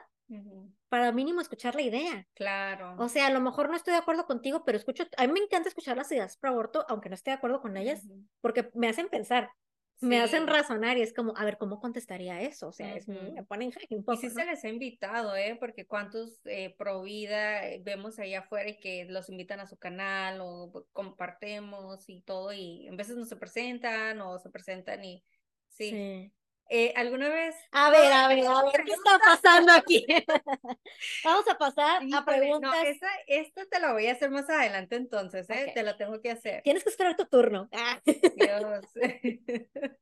[0.89, 2.27] para mínimo escuchar la idea.
[2.33, 2.95] Claro.
[2.97, 5.39] O sea, a lo mejor no estoy de acuerdo contigo, pero escucho, a mí me
[5.41, 8.01] encanta escuchar las ideas pro aborto, aunque no esté de acuerdo con ellas,
[8.39, 9.51] porque me hacen pensar
[10.01, 12.67] me hacen razonar y es como, a ver, ¿cómo contestaría eso?
[12.67, 14.17] O sea, es, me ponen un poco.
[14.17, 15.55] Y sí se les ha invitado, ¿eh?
[15.59, 19.77] Porque cuántos eh, pro vida eh, vemos allá afuera y que los invitan a su
[19.77, 25.23] canal o compartemos y todo, y en veces no se presentan o se presentan y
[25.69, 26.31] sí.
[26.73, 27.53] Eh, ¿Alguna vez?
[27.73, 30.05] A ver, a ver, a ver, ¿qué está pasando aquí?
[31.25, 32.71] Vamos a pasar a preguntas.
[32.71, 35.73] No, esa, esta te la voy a hacer más adelante entonces, ¿eh?
[35.75, 36.61] Te la tengo que hacer.
[36.63, 37.69] Tienes que esperar tu turno.
[38.05, 38.85] Dios.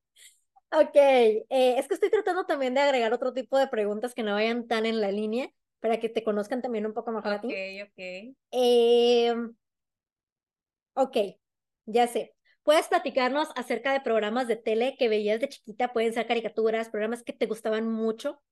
[0.72, 4.36] ok, eh, es que estoy tratando también de agregar otro tipo de preguntas que no
[4.36, 7.48] vayan tan en la línea para que te conozcan también un poco mejor a ti.
[7.48, 8.36] Ok, ok.
[8.52, 9.36] Eh,
[10.94, 11.18] ok,
[11.88, 12.36] ya sé.
[12.70, 15.92] ¿Puedes platicarnos acerca de programas de tele que veías de chiquita?
[15.92, 18.44] Pueden ser caricaturas, programas que te gustaban mucho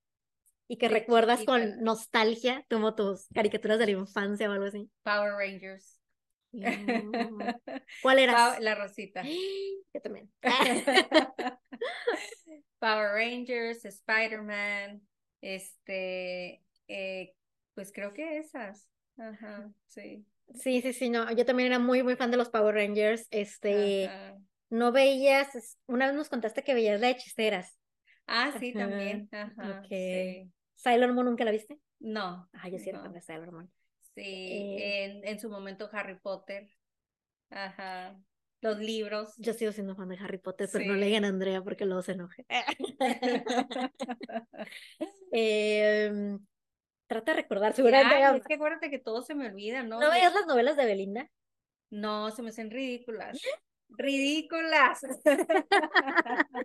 [0.66, 4.90] y que recuerdas con nostalgia, como tus caricaturas de la infancia o algo así.
[5.04, 6.00] Power Rangers.
[8.02, 8.58] ¿Cuál era?
[8.58, 9.22] La Rosita.
[9.94, 10.28] Yo también.
[12.80, 15.00] Power Rangers, Spider-Man,
[15.40, 17.36] este, eh,
[17.72, 18.90] pues creo que esas.
[19.16, 20.26] Ajá, sí.
[20.54, 24.10] Sí, sí, sí, no, yo también era muy, muy fan de los Power Rangers, este,
[24.70, 27.78] no veías, una vez nos contaste que veías la hechiceras.
[28.26, 30.50] Ah, sí, también, ajá, sí.
[30.74, 31.78] ¿Sailor Moon nunca la viste?
[32.00, 32.48] No.
[32.52, 33.70] Ah, yo sí era fan de Sailor Moon.
[34.14, 36.68] Sí, eh, en, en su momento Harry Potter,
[37.50, 38.16] ajá,
[38.60, 39.34] los libros.
[39.38, 42.02] Yo sigo siendo fan de Harry Potter, pero no le digan a Andrea porque luego
[42.02, 42.44] se enoje.
[45.32, 46.38] eh,
[47.08, 48.38] Trata de recordar, seguramente.
[48.38, 49.98] es que acuérdate que todo se me olvida, ¿no?
[49.98, 51.30] ¿No veías las novelas de Belinda?
[51.90, 53.40] No, se me hacen ridículas.
[53.88, 55.00] ¡Ridículas!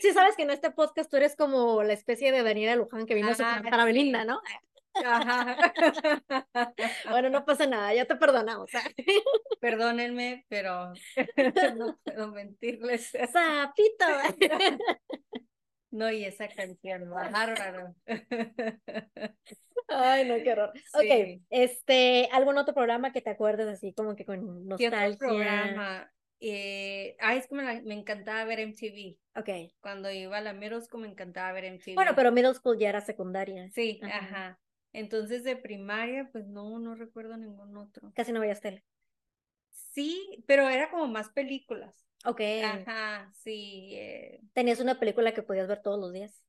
[0.00, 3.14] sí, sabes que en este podcast tú eres como la especie de Daniela Luján que
[3.14, 4.40] vino a suplantar a Belinda, ¿no?
[4.94, 5.72] Ajá.
[7.10, 8.70] bueno, no pasa nada, ya te perdonamos.
[9.60, 10.92] Perdónenme, pero
[11.76, 13.10] no puedo mentirles.
[13.32, 14.06] Sapito.
[15.92, 17.94] No, y esa canción, bárbaro.
[19.88, 20.72] Ay, no, qué horror.
[20.94, 24.90] Ok, este, ¿algún otro programa que te acuerdes así como que con nostalgia?
[24.90, 26.10] ¿Qué otro programa?
[26.40, 29.16] Eh, ay, es que me, me, encantaba ver MTV.
[29.36, 29.48] Ok.
[29.80, 31.94] Cuando iba a la middle school me encantaba ver MTV.
[31.94, 33.70] Bueno, pero middle school ya era secundaria.
[33.72, 34.58] Sí, ajá.
[34.92, 38.12] Entonces de primaria, pues no, no recuerdo ningún otro.
[38.14, 38.82] Casi no veías tele.
[39.70, 41.94] Sí, pero era como más películas.
[42.24, 42.40] Ok.
[42.64, 43.90] Ajá, sí.
[43.94, 44.40] Eh.
[44.52, 46.42] ¿Tenías una película que podías ver todos los días?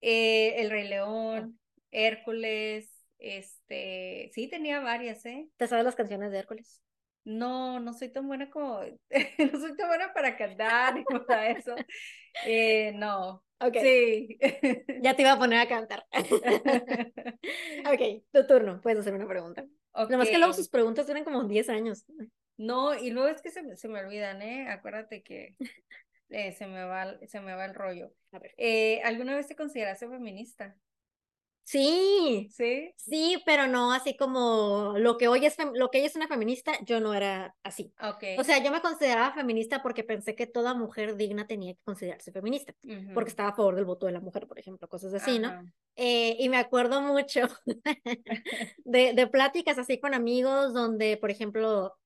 [0.00, 1.58] Eh, El Rey León,
[1.90, 5.48] Hércules, este, sí tenía varias, ¿eh?
[5.56, 6.80] ¿Te sabes las canciones de Hércules?
[7.24, 11.74] No, no soy tan buena como, no soy tan buena para cantar ni para eso.
[12.44, 13.42] Eh, no.
[13.58, 13.76] Ok.
[13.80, 14.38] Sí.
[15.02, 16.04] ya te iba a poner a cantar.
[17.90, 19.64] ok, tu turno, puedes hacerme una pregunta.
[19.92, 20.08] Okay.
[20.08, 22.04] Nada más que luego sus preguntas duran como 10 años.
[22.56, 24.68] No, y luego es que se, me- se me olvidan, ¿eh?
[24.68, 25.56] Acuérdate que
[26.30, 28.12] eh, se me va, se me va el rollo.
[28.32, 28.54] A ver.
[28.56, 30.76] Eh, ¿alguna vez te consideraste feminista?
[31.64, 32.92] Sí, Sí.
[32.96, 36.72] sí, pero no así como lo que hoy es, lo que ella es una feminista,
[36.84, 37.92] yo no era así.
[38.00, 38.22] Ok.
[38.38, 42.30] O sea, yo me consideraba feminista porque pensé que toda mujer digna tenía que considerarse
[42.30, 42.72] feminista,
[43.12, 45.48] porque estaba a favor del voto de la mujer, por ejemplo, cosas así, ¿no?
[45.48, 45.64] Ajá.
[45.96, 47.40] Eh, y me acuerdo mucho
[48.84, 51.98] de, de pláticas así con amigos donde, por ejemplo,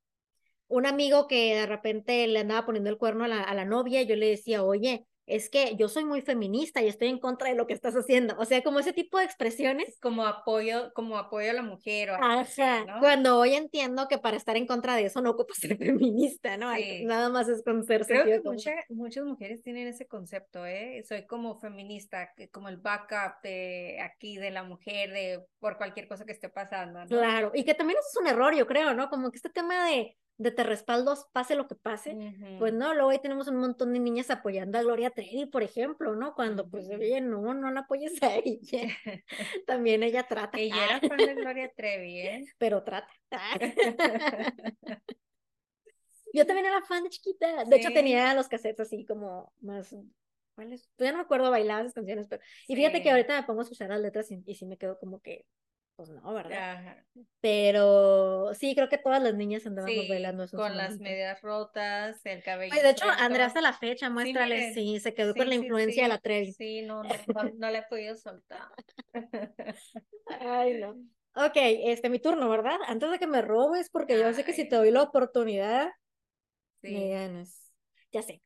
[0.70, 4.02] un amigo que de repente le andaba poniendo el cuerno a la, a la novia,
[4.02, 7.54] yo le decía, oye, es que yo soy muy feminista y estoy en contra de
[7.54, 8.34] lo que estás haciendo.
[8.38, 9.96] O sea, como ese tipo de expresiones.
[10.00, 12.98] Como apoyo, como apoyo a la mujer o así, Ajá, ¿no?
[12.98, 16.74] cuando hoy entiendo que para estar en contra de eso no ocupa ser feminista, ¿no?
[16.74, 17.04] Sí.
[17.04, 21.02] Nada más es con ser Creo que mucha- muchas mujeres tienen ese concepto, ¿eh?
[21.06, 26.24] Soy como feminista, como el backup de aquí de la mujer, de por cualquier cosa
[26.24, 27.06] que esté pasando, ¿no?
[27.06, 29.08] Claro, y que también eso es un error, yo creo, ¿no?
[29.08, 32.16] Como que este tema de, de te respaldos, pase lo que pase,
[32.58, 36.16] pues no, luego ahí tenemos un montón de niñas apoyando a Gloria Trevi, por ejemplo,
[36.16, 36.34] ¿no?
[36.34, 38.88] Cuando pues, oye, no, no la apoyes a ella.
[39.66, 42.44] También ella trata, Ella era fan de Gloria Trevi, ¿eh?
[42.58, 43.12] pero trata.
[46.32, 47.64] Yo también era fan de chiquita.
[47.64, 49.94] De hecho, tenía los cassettes así como más.
[50.54, 50.88] ¿Cuáles?
[50.96, 52.40] Pues ya no me acuerdo bailar esas canciones, pero.
[52.68, 54.96] Y fíjate que ahorita me pongo a escuchar las letras y, y sí me quedo
[54.98, 55.44] como que.
[56.00, 56.56] Pues no, ¿verdad?
[56.72, 56.96] Ajá.
[57.42, 60.98] Pero sí, creo que todas las niñas andábamos Sí, bailando eso en su con las
[60.98, 63.04] medias rotas, el cabello de hecho.
[63.18, 66.56] Andrea hasta la fecha, muéstrale, sí, se quedó Sí, con la influencia de la Trevi.
[66.56, 68.62] Sí, no, no, no, no la he podido soltar.
[70.40, 70.96] Ay, no.
[71.34, 72.78] Ok, este, mi turno, ¿verdad?
[72.86, 75.90] Antes de que me robes, porque yo sé que si te doy la oportunidad,
[76.82, 77.72] me ganas.
[78.12, 78.42] Ya sé.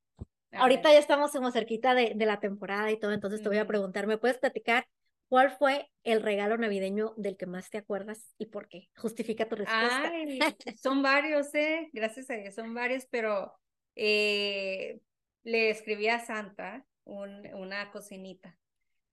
[0.52, 0.92] a Ahorita ver.
[0.92, 4.06] ya estamos como cerquita de, de la temporada y todo, entonces te voy a preguntar,
[4.06, 4.86] ¿me puedes platicar
[5.28, 8.88] cuál fue el regalo navideño del que más te acuerdas y por qué?
[8.96, 10.08] Justifica tu respuesta.
[10.08, 10.40] Ay,
[10.82, 11.88] son varios, ¿eh?
[11.92, 13.52] Gracias a Dios, son varios, pero
[13.96, 15.00] eh,
[15.42, 18.58] le escribí a Santa un- una cocinita.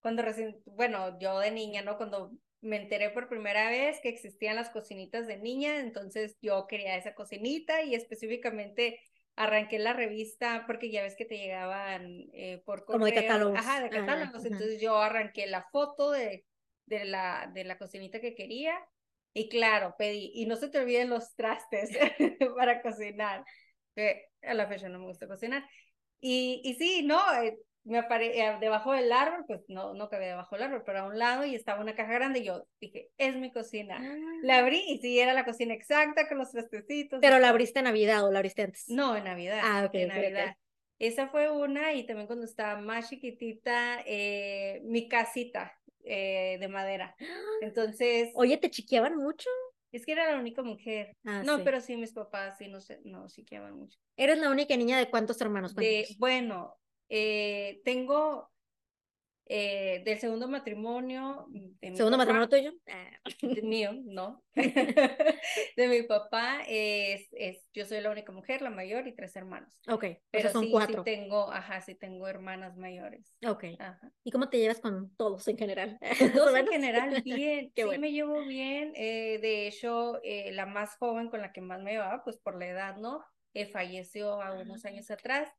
[0.01, 1.97] Cuando recién, bueno, yo de niña, ¿no?
[1.97, 6.95] Cuando me enteré por primera vez que existían las cocinitas de niña, entonces yo quería
[6.95, 8.99] esa cocinita y específicamente
[9.35, 13.21] arranqué la revista porque ya ves que te llegaban eh, por Como de correo.
[13.23, 13.59] catálogos.
[13.59, 14.35] Ajá, de Ah, catálogos.
[14.35, 14.47] ajá.
[14.47, 16.45] Entonces yo arranqué la foto de,
[16.85, 18.75] de, la, de la cocinita que quería
[19.33, 20.31] y claro, pedí.
[20.35, 21.89] Y no se te olviden los trastes
[22.57, 23.43] para cocinar,
[23.95, 25.63] que a la fecha no me gusta cocinar.
[26.19, 30.29] Y, y sí, no, eh, me apare eh, debajo del árbol, pues no, no cabía
[30.29, 33.09] debajo del árbol, pero a un lado y estaba una caja grande y yo dije,
[33.17, 33.99] es mi cocina.
[34.43, 37.19] La abrí y sí, era la cocina exacta con los trastecitos.
[37.21, 38.85] Pero la abriste en Navidad o la abriste antes.
[38.87, 39.61] No, en Navidad.
[39.63, 40.07] Ah, ok, en.
[40.09, 40.55] Navidad.
[40.99, 47.15] Esa fue una y también cuando estaba más chiquitita, eh, mi casita eh, de madera.
[47.61, 49.49] Entonces, Oye, ¿te chiqueaban mucho?
[49.91, 51.17] es que era la única mujer.
[51.25, 51.63] Ah, no, sí.
[51.65, 53.99] pero sí, mis papás sí, no sé, no, sí que aman mucho.
[54.15, 55.75] Eres la única niña de cuántos hermanos.
[55.75, 56.77] De, bueno,
[57.11, 58.49] eh, tengo
[59.45, 62.71] eh, del segundo matrimonio de mi ¿Segundo papá, matrimonio tuyo?
[62.89, 63.31] Ah.
[63.41, 64.43] de- mío, no.
[65.75, 69.73] de mi papá, es, es, yo soy la única mujer, la mayor y tres hermanos.
[69.89, 71.03] Ok, o Pero sea, son sí, cuatro.
[71.03, 73.35] sí tengo, ajá, sí tengo hermanas mayores.
[73.45, 73.65] Ok.
[73.79, 74.11] Ajá.
[74.23, 75.99] ¿Y cómo te llevas con todos en general?
[76.21, 78.01] O todos en general, bien, Qué sí bueno.
[78.01, 78.93] me llevo bien.
[78.95, 82.57] eh, de hecho, eh, la más joven con la que más me llevaba, pues por
[82.57, 83.23] la edad, ¿no?
[83.53, 85.49] Eh, falleció a unos años atrás.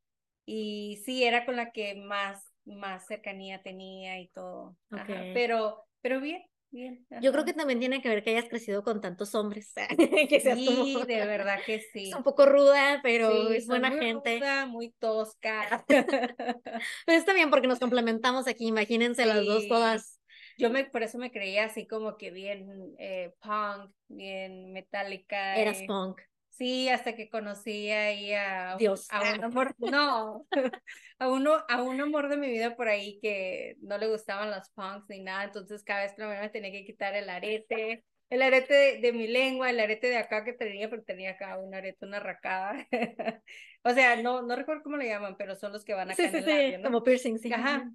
[0.45, 4.77] Y sí, era con la que más, más cercanía tenía y todo.
[4.91, 5.25] Ajá.
[5.33, 7.05] Pero, pero bien, bien.
[7.19, 9.73] Yo creo que también tiene que ver que hayas crecido con tantos hombres,
[10.29, 11.05] que seas Sí, como...
[11.07, 12.11] de verdad que sí.
[12.11, 14.39] Es un poco ruda, pero Sí, es buena muy gente.
[14.39, 15.85] ruda, muy tosca.
[17.05, 20.19] Pero está bien porque nos complementamos aquí, imagínense las dos todas.
[20.57, 25.61] Yo me, por eso me creía así como que bien eh, punk, bien metálica.
[25.61, 26.21] Eras y- punk.
[26.53, 29.07] Sí, hasta que conocí ahí a, un- Dios.
[29.09, 30.45] a un amor, no,
[31.19, 34.69] a uno, a un amor de mi vida por ahí que no le gustaban los
[34.69, 38.73] punks ni nada, entonces cada vez primero me tenía que quitar el arete, el arete
[38.73, 42.05] de, de mi lengua, el arete de acá que tenía, porque tenía acá un arete,
[42.05, 42.87] una racada.
[43.85, 46.29] O sea, no, no recuerdo cómo le llaman, pero son los que van acá Sí,
[46.29, 46.89] en sí, el sí, labio, ¿no?
[46.91, 47.53] como piercing, sí.
[47.53, 47.91] Ajá.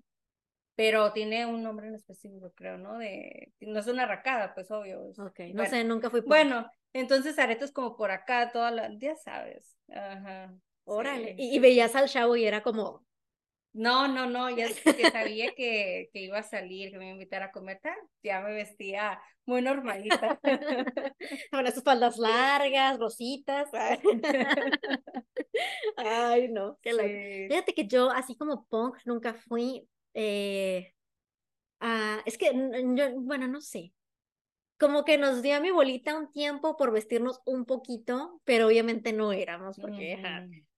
[0.77, 2.99] Pero tiene un nombre en específico, creo, ¿no?
[2.99, 5.11] De, no es una racada, pues obvio.
[5.11, 5.67] es- Ok, no bueno.
[5.67, 6.47] sé, nunca fui punk.
[6.47, 9.77] Bueno, entonces aretes como por acá, toda la, ya sabes.
[9.89, 10.55] Ajá.
[10.85, 11.35] Órale.
[11.37, 11.37] sí.
[11.37, 13.05] Y, y veías al chavo y era como,
[13.73, 17.15] No, no, no, ya que sabía que, que iba a salir, que me iba a
[17.15, 20.41] invitar a comer, tal, ya me vestía muy normalita.
[21.51, 23.69] con esas faldas largas, rositas.
[25.97, 26.93] Ay, no, qué.
[26.95, 27.49] Sí.
[27.49, 29.89] Fíjate que yo, así como punk, nunca fui.
[30.15, 30.93] eh,
[31.81, 32.53] ah, es que,
[32.97, 33.93] yo, bueno, no sé.
[34.79, 39.13] Como que nos dio a mi bolita un tiempo por vestirnos un poquito, pero obviamente
[39.13, 40.23] no éramos, porque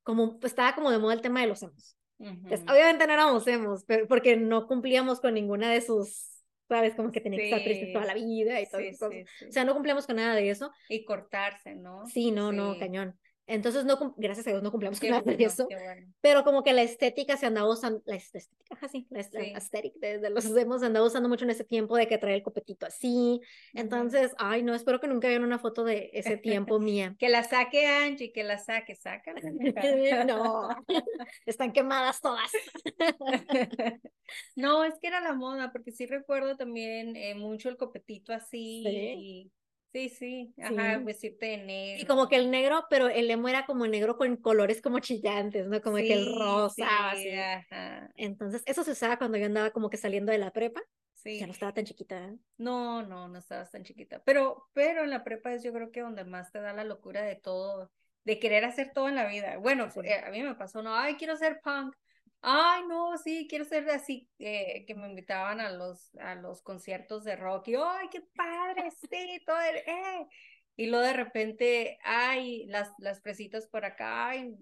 [0.03, 1.97] como pues, estaba como de moda el tema de los emos.
[2.19, 6.31] obviamente no éramos emos, pero porque no cumplíamos con ninguna de sus
[6.71, 6.95] ¿sabes?
[6.95, 9.09] Como que tenía que estar triste toda la vida y todo eso.
[9.09, 10.71] O sea, no cumplíamos con nada de eso.
[10.89, 12.07] Y cortarse, ¿no?
[12.07, 13.19] Sí, no, no, cañón.
[13.51, 15.67] Entonces, no, gracias a Dios, no cumplíamos con nada de eso.
[16.21, 20.55] Pero como que la estética se andaba usando, la estética, así, la, estética de, los
[20.55, 23.41] demos andaba usando mucho en ese tiempo de que trae el copetito así.
[23.75, 27.17] Entonces, ay, no, espero que nunca vean una foto de ese tiempo mía.
[27.19, 29.35] que la saque Angie, que la saque, saca.
[30.27, 30.69] no,
[31.45, 32.53] están quemadas todas.
[34.55, 38.85] no, es que era la moda, porque sí recuerdo también eh, mucho el copetito así.
[38.87, 39.51] Y
[39.93, 42.03] Sí, sí, ajá, vestirte de negro.
[42.03, 45.67] Y como que el negro, pero el emo era como negro con colores como chillantes,
[45.67, 45.81] ¿no?
[45.81, 47.29] Como que el rosa, así.
[48.17, 50.81] Entonces, eso se usaba cuando yo andaba como que saliendo de la prepa.
[51.15, 51.39] Sí.
[51.39, 52.25] Ya no estaba tan chiquita.
[52.25, 52.39] ¿eh?
[52.57, 54.23] No, no, no estabas tan chiquita.
[54.25, 57.23] Pero, pero en la prepa es yo creo que donde más te da la locura
[57.23, 57.91] de todo,
[58.25, 59.59] de querer hacer todo en la vida.
[59.59, 61.95] Bueno, eh, a mí me pasó, no, ay, quiero ser punk
[62.43, 67.25] ay, no, sí, quiero ser así, eh, que me invitaban a los, a los conciertos
[67.25, 70.27] de rock y, ay, qué padre, sí, todo, eh.
[70.77, 74.57] Y luego de repente, ay, las, las fresitas por acá, ay,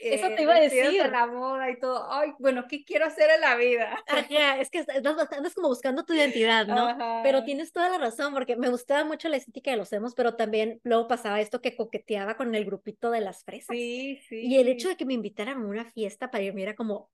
[0.00, 0.94] eso te iba a decir.
[1.10, 2.10] la moda y todo.
[2.10, 4.02] Ay, bueno, ¿qué quiero hacer en la vida?
[4.06, 6.66] Ajá, es que estás, como buscando tu identidad,
[6.98, 7.22] ¿no?
[7.22, 10.36] Pero tienes toda la razón, porque me gustaba mucho la estética de los emos, pero
[10.36, 13.76] también luego pasaba esto que coqueteaba con el grupito de las fresas.
[13.76, 14.40] Sí, sí.
[14.46, 17.10] Y el hecho de que me invitaran a una fiesta para irme era como,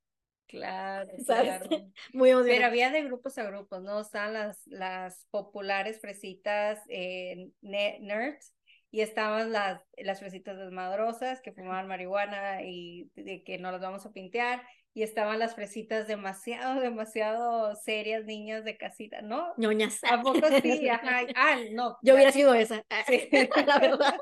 [0.47, 1.69] Claro, claro.
[2.13, 3.99] Muy Pero había de grupos a grupos, ¿no?
[4.01, 8.55] Estaban las, las populares fresitas eh, nerds
[8.89, 14.05] y estaban las, las fresitas desmadrosas que fumaban marihuana y de que no las vamos
[14.05, 14.63] a pintear
[14.97, 19.53] y estaban las fresitas demasiado, demasiado serias, niñas de casita, ¿no?
[19.57, 19.99] Ñoñas.
[20.03, 20.89] ¿A poco sí?
[20.89, 21.21] Ajá.
[21.35, 21.99] Ah, no.
[22.01, 23.29] Yo hubiera sido esa, sí,
[23.67, 24.17] la verdad.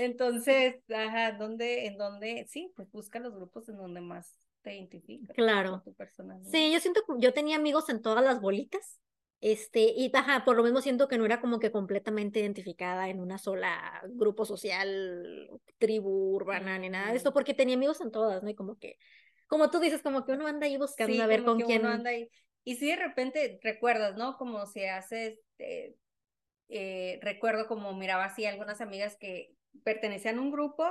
[0.00, 2.46] Entonces, ajá, ¿dónde, en dónde?
[2.48, 5.36] Sí, pues busca los grupos en donde más te identificas.
[5.36, 5.82] Claro.
[5.84, 5.94] Tu
[6.50, 8.98] sí, yo siento que yo tenía amigos en todas las bolitas.
[9.42, 13.20] Este, y ajá, por lo mismo siento que no era como que completamente identificada en
[13.20, 18.42] una sola grupo social, tribu urbana, ni nada de esto, porque tenía amigos en todas,
[18.42, 18.50] ¿no?
[18.50, 18.98] Y como que,
[19.46, 21.80] como tú dices, como que uno anda ahí buscando a ver con quién.
[21.80, 22.30] Uno anda ahí.
[22.64, 24.36] Y si de repente recuerdas, ¿no?
[24.36, 25.94] Como si haces, eh,
[26.68, 30.84] eh, recuerdo como miraba así algunas amigas que pertenecían a un grupo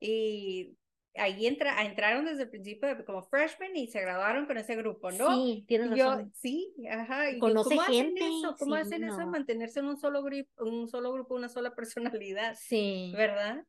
[0.00, 0.76] y
[1.16, 5.34] ahí entra, entraron desde el principio como freshmen y se graduaron con ese grupo, ¿no?
[5.34, 6.32] Sí, tienes razón.
[6.34, 7.30] sí, ajá.
[7.30, 7.82] Y ¿Cómo gente?
[7.82, 8.56] Hacen eso?
[8.58, 9.26] ¿Cómo hacen eso?
[9.26, 12.56] Mantenerse en un solo, grupo, un solo grupo, una sola personalidad.
[12.58, 13.12] Sí.
[13.16, 13.64] ¿Verdad?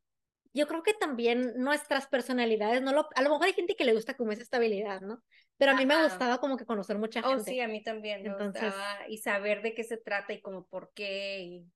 [0.52, 3.92] Yo creo que también nuestras personalidades, no lo, a lo mejor hay gente que le
[3.92, 5.22] gusta como esa estabilidad, ¿no?
[5.58, 7.42] Pero a mí me gustaba como que conocer mucha oh, gente.
[7.42, 10.66] Oh, sí, a mí también me gustaba y saber de qué se trata y como
[10.66, 11.66] por qué y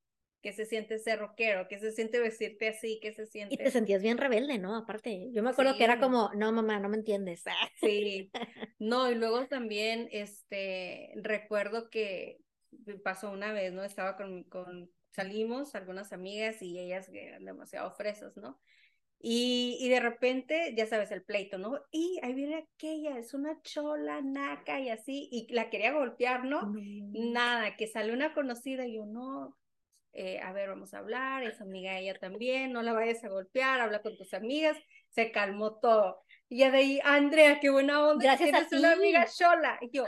[0.43, 3.55] qué se siente ser rockero, qué se siente vestirte así, qué se siente.
[3.55, 4.77] Y te sentías bien rebelde, ¿no?
[4.77, 7.45] Aparte, yo me acuerdo que era como, no, mamá, no me entiendes.
[7.81, 8.31] Sí,
[8.79, 12.39] no, y luego también, este, recuerdo que
[13.03, 13.85] pasó una vez, ¿no?
[13.85, 18.61] Estaba con, con salimos algunas amigas y ellas eran demasiado fresas, ¿no?
[19.23, 21.79] Y, y, de repente, ya sabes, el pleito, ¿no?
[21.91, 26.73] Y ahí viene aquella, es una chola, naca y así, y la quería golpear, ¿no?
[27.13, 29.59] Nada, que sale una conocida y yo, no,
[30.13, 33.81] eh, a ver, vamos a hablar, es amiga ella también, no la vayas a golpear,
[33.81, 34.77] habla con tus amigas,
[35.09, 36.23] se calmó todo.
[36.49, 39.79] Y ya de ahí, Andrea, qué buena onda, gracias tienes a una amiga chola.
[39.81, 40.05] Y yo,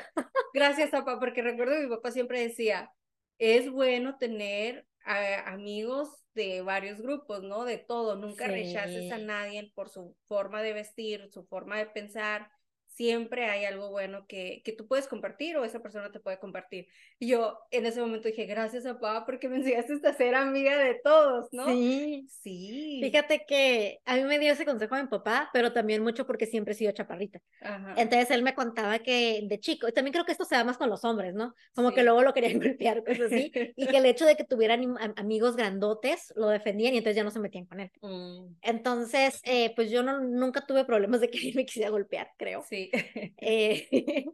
[0.54, 2.92] gracias, papá, porque recuerdo que mi papá siempre decía,
[3.38, 7.64] es bueno tener amigos de varios grupos, ¿no?
[7.64, 12.50] De todo, nunca rechaces a nadie por su forma de vestir, su forma de pensar,
[12.94, 16.88] siempre hay algo bueno que, que tú puedes compartir o esa persona te puede compartir.
[17.18, 20.76] Y yo en ese momento dije, gracias a papá porque me enseñaste a ser amiga
[20.78, 21.66] de todos, ¿no?
[21.66, 22.26] Sí.
[22.28, 23.00] Sí.
[23.02, 26.72] Fíjate que a mí me dio ese consejo mi papá, pero también mucho porque siempre
[26.72, 27.40] he sido chaparrita.
[27.96, 30.78] Entonces él me contaba que de chico, y también creo que esto se da más
[30.78, 31.54] con los hombres, ¿no?
[31.74, 34.96] Como que luego lo querían golpear, cosas así, y que el hecho de que tuvieran
[35.16, 37.90] amigos grandotes lo defendían y entonces ya no se metían con él.
[38.00, 38.56] Mm.
[38.62, 42.64] Entonces, eh, pues yo no, nunca tuve problemas de que él me quisiera golpear, creo.
[42.68, 42.81] Sí.
[43.38, 43.88] Eh,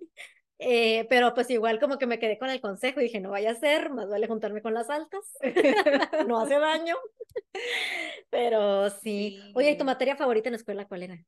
[0.58, 3.52] eh, pero pues igual como que me quedé con el consejo y dije, no vaya
[3.52, 5.36] a ser, más vale juntarme con las altas,
[6.28, 6.96] no hace daño.
[8.30, 9.40] Pero sí.
[9.54, 11.24] Oye, ¿y tu materia favorita en la escuela cuál era?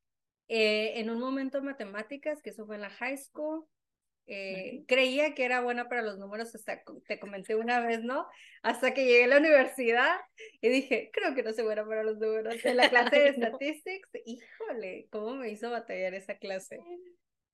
[0.49, 3.65] Eh, en un momento matemáticas, que eso fue en la high school.
[4.27, 8.27] Creía que era buena para los números, hasta te comenté una vez, ¿no?
[8.63, 10.17] Hasta que llegué a la universidad
[10.61, 12.65] y dije, creo que no soy buena para los números.
[12.65, 16.79] En la clase de statistics, híjole, ¿cómo me hizo batallar esa clase?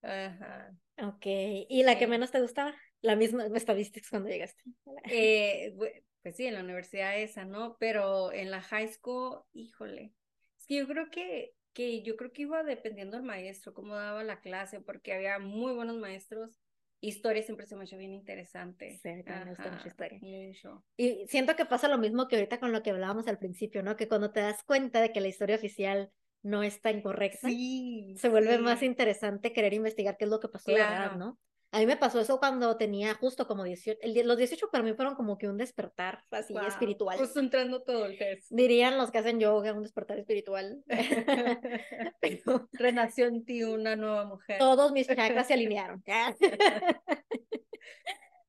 [0.03, 0.73] Ajá.
[0.99, 2.11] Ok, ¿y la que Sí.
[2.11, 2.75] menos te gustaba?
[3.03, 4.63] La misma estadísticas cuando llegaste.
[5.11, 5.75] Eh,
[6.23, 7.77] pues sí, en la universidad esa, ¿no?
[7.79, 10.13] Pero en la high school, híjole.
[10.59, 14.25] Es que yo creo que, que yo creo que iba dependiendo del maestro, cómo daba
[14.25, 16.59] la clase, porque había muy buenos maestros.
[17.03, 18.99] Historia siempre se me ha hecho bien interesante.
[19.03, 20.19] Sí, me gusta mucho historia.
[20.23, 20.83] Mucho.
[20.97, 23.95] Y siento que pasa lo mismo que ahorita con lo que hablábamos al principio, ¿no?
[23.95, 26.11] Que cuando te das cuenta de que la historia oficial
[26.43, 30.71] no está incorrecta, Sí, se vuelve más interesante querer investigar qué es lo que pasó
[30.71, 31.17] de verdad, Claro.
[31.19, 31.39] ¿no?
[31.77, 34.83] A mí me pasó eso cuando tenía justo como 18, el die- los 18 para
[34.83, 37.19] mí fueron como que un despertar así Wow, espiritual.
[37.19, 38.47] Justo entrando todo el test.
[38.51, 40.83] Dirían los que hacen yoga, un despertar espiritual.
[42.21, 44.59] Pero Renació en ti una nueva mujer.
[44.59, 46.03] todos mis chakras se alinearon.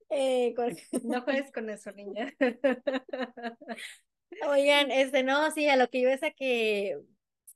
[0.10, 2.34] Eh, con- No juegues con eso, niña.
[4.48, 6.98] Oigan, este, no, sí, a lo que iba es a que,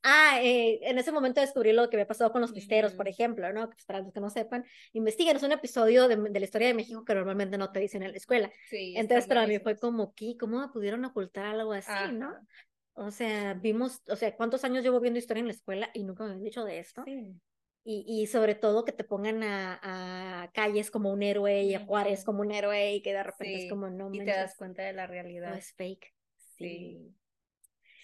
[0.04, 3.14] ah, eh, en ese momento descubrí lo que había pasado con los pisteros, por Ujú.
[3.14, 3.70] ejemplo, ¿no?
[3.86, 7.04] Para los que no sepan, investiguen, es un episodio de, de la historia de México
[7.06, 8.52] que normalmente no te dicen en la escuela.
[8.70, 10.36] Sí, Entonces, para mí fue como, ¿qué?
[10.40, 12.36] ¿Cómo me pudieron ocultar algo así, no?
[12.94, 16.24] O sea, vimos, o sea, ¿cuántos años llevo viendo historia en la escuela y nunca
[16.24, 17.04] me habían dicho de esto?
[17.06, 17.40] sí.
[17.84, 21.80] Y, y sobre todo que te pongan a, a Calles como un héroe y a
[21.80, 24.56] Juárez como un héroe y que de repente es como, no y te manches, das
[24.56, 25.58] cuenta de la realidad.
[25.58, 26.14] es fake.
[26.38, 26.68] Sí.
[26.68, 27.16] Sí.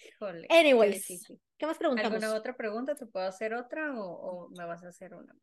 [0.04, 1.26] Híjole, Anyways.
[1.58, 2.12] ¿Qué más preguntamos?
[2.14, 2.94] ¿Alguna otra pregunta?
[2.94, 5.34] ¿Te puedo hacer otra o, o me vas a hacer una?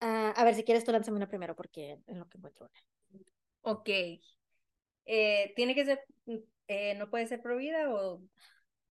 [0.00, 3.22] Ah, a ver, si quieres tú lánzame una primero porque en lo que encuentro una.
[3.62, 3.88] Ok.
[5.04, 6.36] Eh, ¿tiene que ser, mm,
[6.68, 8.22] eh, no puede ser pro vida o...?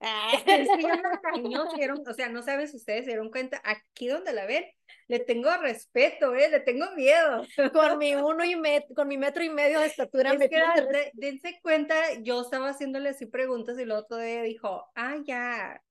[0.02, 1.66] Es que yo no
[2.10, 4.66] o sea, no saben si ustedes se dieron cuenta, aquí donde la ven,
[5.08, 6.50] le tengo respeto, ¿eh?
[6.50, 7.46] Le tengo miedo.
[7.72, 10.58] con mi uno y met- con mi metro y medio de estatura Es me que
[10.58, 15.82] de- dense cuenta, yo estaba haciéndole así preguntas y el otro día dijo, ah, ya.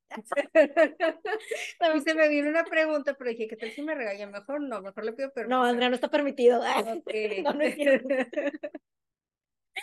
[1.94, 4.26] Y se me vino una pregunta, pero dije, ¿qué tal si me regaña?
[4.26, 5.56] Mejor no, mejor le pido permiso.
[5.56, 6.60] No, Andrea, no está permitido.
[7.44, 7.76] No, no es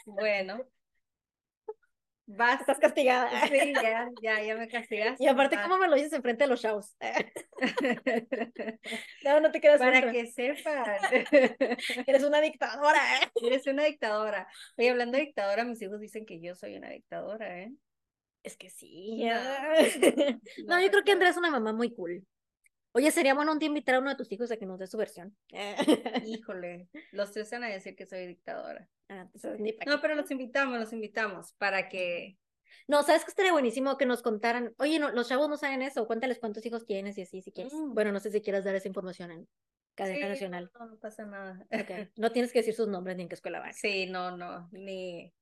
[0.06, 0.66] bueno.
[2.30, 2.60] Vas.
[2.60, 3.48] Estás castigada.
[3.48, 5.24] Sí, ya, ya, ya me castigaste.
[5.24, 5.58] Y aparte.
[5.62, 6.96] ¿cómo me lo dices enfrente de los shows?
[9.24, 10.98] No, no te quedas Para que sepan.
[12.06, 13.00] Eres una dictadora.
[13.18, 13.32] ¿eh?
[13.44, 14.48] Eres una dictadora.
[14.78, 17.72] Oye, hablando de dictadora, mis hijos dicen que yo soy una dictadora, ¿eh?
[18.48, 19.28] Es que sí.
[20.66, 20.78] No.
[20.78, 21.12] No, yo creo que.
[21.12, 22.26] Andrea es una mamá muy cool.
[22.94, 24.88] Oye, sería bueno un día invitar a uno de tus hijos a que nos dé
[24.88, 25.38] su versión.
[26.26, 28.88] Híjole, los tres van a decir que soy dictadora.
[29.10, 29.50] Ah, pa'
[29.86, 32.38] No, pero los invitamos, los invitamos para que.
[32.88, 34.74] No, ¿sabes que estaría buenísimo que nos contaran?
[34.78, 37.74] Oye, no, los chavos no saben eso, cuéntales cuántos hijos tienes y así, si quieres.
[37.74, 37.94] Mm.
[37.94, 39.48] Bueno, no sé si quieres dar esa información en
[39.94, 40.72] cadena Sí, nacional.
[40.80, 41.68] No, no pasa nada.
[41.70, 43.74] Ok, No tienes que decir sus nombres ni en qué escuela van.
[43.74, 45.34] Sí, no, no, ni,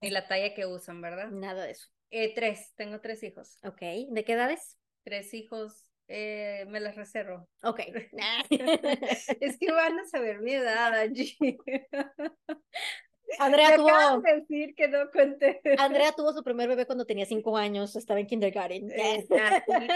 [0.00, 1.30] ni la talla que usan, ¿verdad?
[1.30, 1.88] Nada de eso.
[2.14, 3.58] Eh, tres, tengo tres hijos.
[3.64, 4.78] Ok, ¿de qué edades?
[5.02, 7.48] Tres hijos, eh, me las reservo.
[7.62, 7.80] Ok.
[9.40, 11.34] Es que van a saber mi edad, Angie.
[13.38, 15.60] Andrea Me tuvo, acaban de decir que no conté.
[15.78, 18.88] Andrea tuvo su primer bebé cuando tenía cinco años, estaba en kindergarten.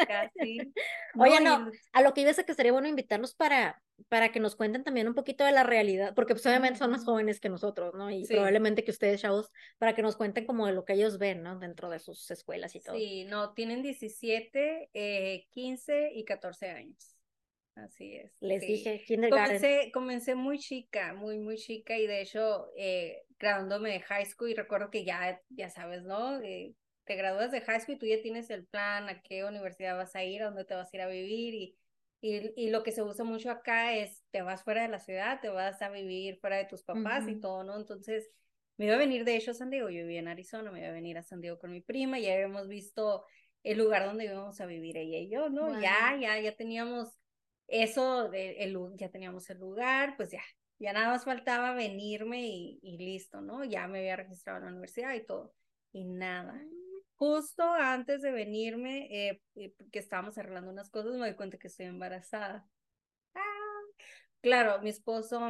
[0.07, 0.73] Casi.
[1.19, 4.41] Oye, no, a lo que iba es a que sería bueno invitarlos para, para que
[4.41, 7.49] nos cuenten también un poquito de la realidad, porque pues obviamente son más jóvenes que
[7.49, 8.11] nosotros, ¿no?
[8.11, 8.35] Y Sí.
[8.35, 11.59] probablemente que ustedes, chavos, para que nos cuenten como de lo que ellos ven, ¿no?
[11.59, 12.97] Dentro de sus escuelas y todo.
[12.97, 17.17] Sí, no, tienen 17, eh, 15 y 14 años.
[17.77, 18.33] Así es.
[18.41, 18.69] Les sí.
[18.69, 19.59] dije, kindergarten.
[19.59, 24.51] Comencé, comencé muy chica, muy, muy chica, y de hecho, eh, graduándome de high school,
[24.51, 26.41] y recuerdo que ya, ya sabes, ¿no?
[26.41, 26.75] Eh,
[27.05, 30.17] te gradúas de high school y tú ya tienes el plan a qué universidad vas
[30.17, 31.79] a ir, a dónde te vas a ir a vivir, y,
[32.21, 35.41] y, y lo que se usa mucho acá es, te vas fuera de la ciudad,
[35.41, 37.77] te vas a vivir fuera de tus papás y todo, ¿no?
[37.77, 38.31] Entonces,
[38.79, 40.89] me iba a venir, de hecho, a San Diego, yo vivía en Arizona, me iba
[40.89, 43.25] a venir a San Diego con mi prima, ya habíamos visto
[43.63, 45.81] el lugar donde íbamos a vivir ella y yo, ¿no?
[45.81, 47.19] Ya, ya, ya teníamos
[47.69, 50.43] eso, de, el, ya teníamos el lugar, pues ya,
[50.79, 53.65] ya nada más faltaba venirme y, y listo, ¿no?
[53.65, 55.55] Ya me había registrado en la universidad y todo,
[55.93, 56.61] y nada.
[57.15, 61.69] Justo antes de venirme, eh, eh, que estábamos arreglando unas cosas, me doy cuenta que
[61.69, 62.67] estoy embarazada.
[63.35, 63.81] Ah,
[64.43, 65.41] claro, mi esposo,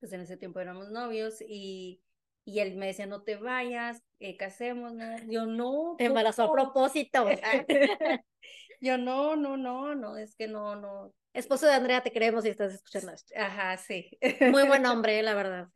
[0.00, 2.02] pues en ese tiempo éramos novios y,
[2.44, 5.20] y él me decía, no te vayas, eh, casémonos.
[5.28, 5.94] Yo no.
[5.96, 6.62] Te embarazó a ¿cómo?".
[6.62, 7.26] propósito.
[8.80, 11.12] Yo no, no, no, no, es que no, no.
[11.32, 13.34] Esposo de Andrea, te queremos si estás escuchando esto.
[13.36, 14.10] Ajá, sí.
[14.44, 15.68] Muy buen hombre, la verdad.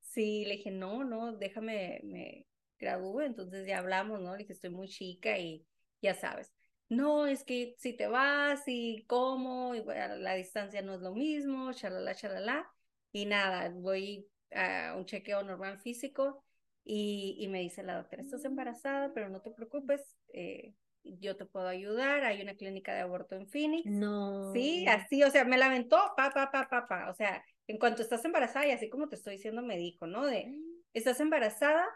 [0.00, 2.46] Sí, le dije, no, no, déjame, me
[2.78, 4.32] gradúe, entonces ya hablamos, ¿no?
[4.32, 5.66] Le dije, estoy muy chica y
[6.02, 6.52] ya sabes.
[6.88, 11.12] No, es que si te vas y cómo, y bueno, la distancia no es lo
[11.14, 12.70] mismo, chalala, chalala.
[13.12, 16.44] Y nada, voy a un chequeo normal físico
[16.84, 20.74] y, y me dice la doctora, estás embarazada, pero no te preocupes, eh,
[21.04, 23.86] yo te puedo ayudar, hay una clínica de aborto en Phoenix.
[23.90, 24.52] No.
[24.52, 27.78] Sí, así, o sea, me la aventó, pa, pa, pa, pa, pa, o sea, en
[27.78, 30.26] cuanto estás embarazada, y así como te estoy diciendo, me dijo, ¿no?
[30.26, 30.82] De, Mm.
[30.92, 31.86] estás embarazada,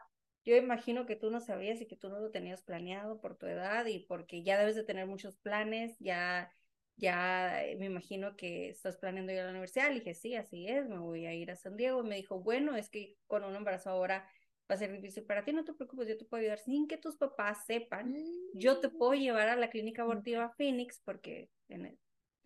[0.45, 3.47] yo imagino que tú no sabías y que tú no lo tenías planeado por tu
[3.47, 6.53] edad y porque ya debes de tener muchos planes, ya,
[6.97, 9.89] ya eh, me imagino que estás planeando ir a la universidad.
[9.89, 12.01] Le dije, sí, así es, me voy a ir a San Diego.
[12.03, 14.29] Y me dijo, bueno, es que con un embarazo ahora
[14.71, 16.97] va a ser difícil para ti, no te preocupes, yo te puedo ayudar sin que
[16.99, 18.15] tus papás sepan.
[18.55, 18.99] Yo te Mm.
[18.99, 21.99] puedo llevar a la clínica abortiva Phoenix porque en-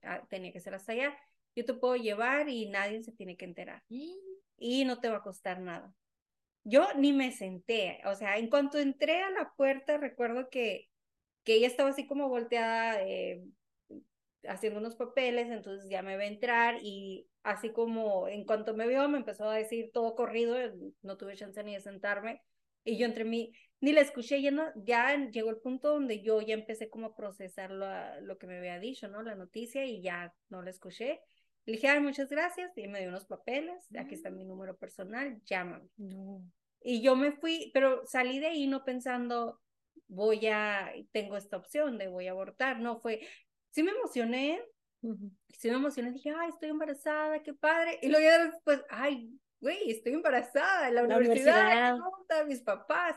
[0.02, 1.16] ah, tenía que ser hasta allá.
[1.56, 3.82] Yo te puedo llevar y nadie se tiene que enterar
[4.58, 5.92] y no te va a costar nada.
[6.62, 10.88] Yo ni me senté, o sea, en cuanto entré a la puerta, recuerdo que,
[11.42, 13.42] que ella estaba así como volteada, eh,
[14.48, 19.08] haciendo unos papeles, entonces ya me ve entrar y así como en cuanto me vio
[19.08, 20.56] me empezó a decir todo corrido,
[21.02, 22.42] no tuve chance ni de sentarme
[22.84, 26.40] y yo entre mí ni la escuché, ya, no, ya llegó el punto donde yo
[26.40, 27.86] ya empecé como a procesar lo,
[28.20, 29.22] lo que me había dicho, ¿no?
[29.22, 31.20] La noticia y ya no la escuché.
[31.64, 35.40] Le dije, ay, muchas gracias, y me dio unos papeles, aquí está mi número personal,
[35.44, 35.88] llámame.
[35.96, 36.42] No.
[36.82, 39.60] Y yo me fui, pero salí de ahí no pensando,
[40.08, 43.20] voy a, tengo esta opción de voy a abortar, no fue,
[43.70, 44.62] sí me emocioné,
[45.48, 49.90] sí me emocioné, dije, ay, estoy embarazada, qué padre, y luego ya después, ay, güey,
[49.90, 52.46] estoy embarazada en la, La universidad, universidad.
[52.46, 53.16] mis papás.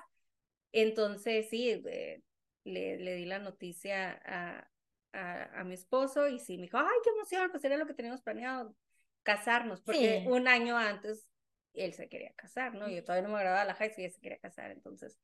[0.72, 2.24] Entonces, sí, eh,
[2.64, 4.68] le, le di la noticia a,
[5.14, 7.94] a, a mi esposo y sí, me dijo, ay, qué emoción, pues era lo que
[7.94, 8.76] teníamos planeado,
[9.24, 10.28] casarnos, porque Sí.
[10.28, 11.28] un año antes
[11.74, 12.90] él se quería casar, ¿no?
[12.90, 15.18] Yo todavía no me agradaba la high school y él se quería casar, entonces,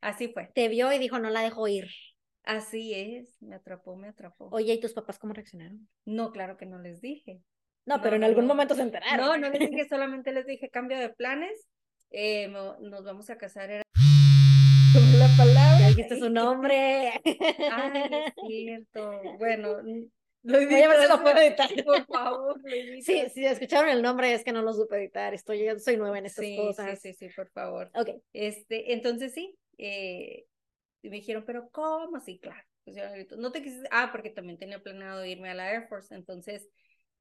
[0.00, 0.50] así fue.
[0.54, 1.88] Te vio y dijo, no la dejo ir.
[2.44, 4.48] Así es, me atrapó, me atrapó.
[4.52, 5.88] Oye, ¿y tus papás cómo reaccionaron?
[6.04, 7.42] No, claro que no les dije.
[7.86, 8.48] No, No, pero en no, algún no.
[8.54, 9.26] momento se enteraron.
[9.26, 11.68] No, no les dije, solamente les dije cambio de planes,
[12.10, 13.82] eh, nos vamos a casar, era
[15.18, 15.78] la palabra.
[15.80, 17.12] Ya dijiste su nombre.
[17.70, 19.22] Ay, es cierto.
[19.38, 19.82] Bueno,
[20.42, 21.84] lo Voy a ver si lo edito, puedo editar.
[21.84, 23.02] Por favor, lo.
[23.02, 25.34] Sí, si escucharon el nombre es que no lo supe editar.
[25.34, 26.98] Estoy, yo soy nueva en estas sí, cosas.
[27.00, 27.90] sí, sí, sí, por favor.
[27.94, 28.08] Ok.
[28.32, 30.46] Este, entonces sí, eh,
[31.02, 32.20] y me dijeron, pero ¿cómo?
[32.20, 32.62] Sí, claro.
[32.84, 33.02] Pues yo
[33.36, 36.68] no te quisiste, ah, porque también tenía planeado irme a la Air Force, entonces,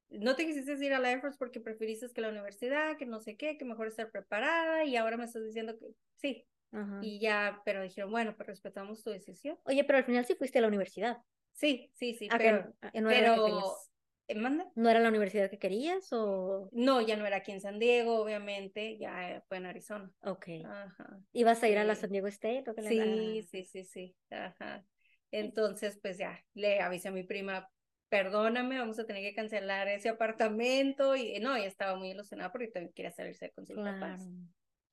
[0.09, 3.19] no te quisiste ir a la Air Force porque preferiste que la universidad, que no
[3.19, 6.99] sé qué, que mejor estar preparada, y ahora me estás diciendo que sí, Ajá.
[7.01, 9.57] y ya, pero dijeron, bueno, pues respetamos tu decisión.
[9.65, 11.17] Oye, pero al final sí fuiste a la universidad.
[11.53, 13.45] Sí, sí, sí, Ah, pero, no- ah, no que pero, querías.
[13.47, 13.98] ¿eh,
[14.36, 14.65] manda?
[14.75, 16.69] ¿No era la universidad que querías o...?
[16.71, 20.11] No, ya no era aquí en San Diego, obviamente, ya eh, fue en Arizona.
[20.23, 20.47] Ok.
[20.65, 21.19] Ajá.
[21.34, 22.01] ¿Ibas a ir a la sí.
[22.01, 22.69] San Diego State?
[22.69, 24.15] o qué le- Sí, sí, sí, sí.
[24.30, 24.84] Ajá.
[25.32, 27.69] Entonces, pues ya, le avisé a mi prima,
[28.09, 31.15] perdóname, vamos a tener que cancelar ese apartamento.
[31.15, 33.99] Y no, ella estaba muy ilusionada porque también quería salirse con sus Claro.
[33.99, 34.27] papás.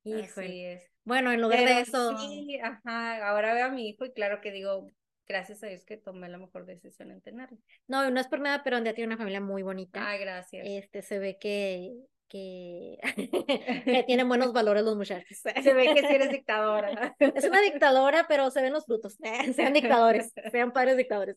[0.05, 0.47] Híjole.
[0.47, 0.91] Así es.
[1.05, 2.17] Bueno, en lugar de eso...
[2.19, 4.91] sí, ajá, ahora veo a mi hijo y claro que digo,
[5.27, 7.59] gracias a Dios que tomé la mejor decisión en tenerlo.
[7.87, 10.09] No, no es por nada, pero Andrea tiene una familia muy bonita.
[10.09, 10.67] Ay, gracias.
[10.67, 11.93] Este, se ve que...
[12.29, 12.99] Que,
[13.85, 15.39] que tienen buenos valores los muchachos.
[15.39, 17.15] Se ve que sí eres dictadora.
[17.21, 19.17] Es una dictadora, pero se ven los frutos.
[19.55, 21.37] sean dictadores, sean padres dictadores.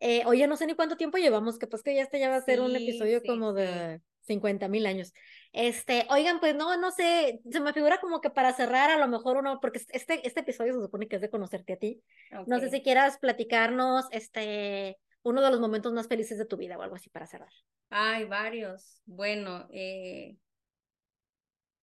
[0.00, 2.36] Eh, oye, no sé ni cuánto tiempo llevamos, que pues que ya este ya va
[2.36, 3.60] a ser un episodio sí, como sí.
[3.62, 5.12] de 50 mil años.
[5.52, 9.08] Este, oigan, pues no, no sé, se me figura como que para cerrar a lo
[9.08, 12.02] mejor uno, porque este, este episodio se supone que es de conocerte a ti.
[12.46, 16.78] No sé si quieras platicarnos, este, uno de los momentos más felices de tu vida
[16.78, 17.52] o algo así para cerrar.
[17.90, 19.02] Hay varios.
[19.04, 20.36] Bueno, eh,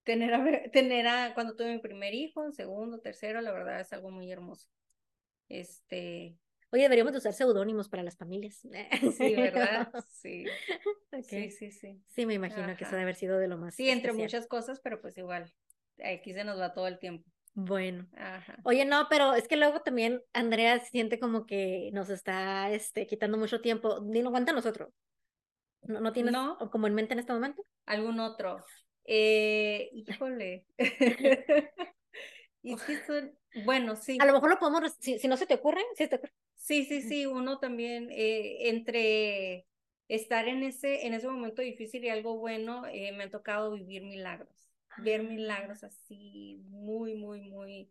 [0.03, 4.09] tener a, tener a, cuando tuve mi primer hijo, segundo, tercero, la verdad es algo
[4.09, 4.67] muy hermoso.
[5.47, 6.35] Este,
[6.71, 8.61] Oye, deberíamos de usar seudónimos para las familias.
[9.17, 9.91] sí, ¿verdad?
[10.11, 10.45] Sí,
[11.23, 12.01] sí, sí, sí.
[12.07, 14.79] Sí, me imagino que eso debe haber sido de lo más Sí, entre muchas cosas,
[14.79, 15.51] pero pues igual,
[16.03, 17.29] aquí se nos va todo el tiempo.
[17.55, 18.07] Bueno.
[18.15, 18.57] Ajá.
[18.63, 23.37] Oye, no, pero es que luego también Andrea siente como que nos está este, quitando
[23.37, 23.99] mucho tiempo.
[24.01, 24.89] Dilo, cuenta nosotros.
[25.81, 26.57] ¿No, no tienes No.
[26.71, 27.63] como en mente en este momento?
[27.85, 28.63] ¿Algún otro?
[29.05, 30.65] Eh, híjole.
[32.61, 34.17] Y es que son, bueno, sí.
[34.19, 36.33] A lo mejor lo podemos, si, si no se te ocurre, si te ocurre.
[36.55, 39.65] Sí, sí, sí, uno también eh, entre
[40.07, 44.03] estar en ese, en ese momento difícil y algo bueno, eh, me ha tocado vivir
[44.03, 47.89] milagros, ver milagros así, muy, muy, muy,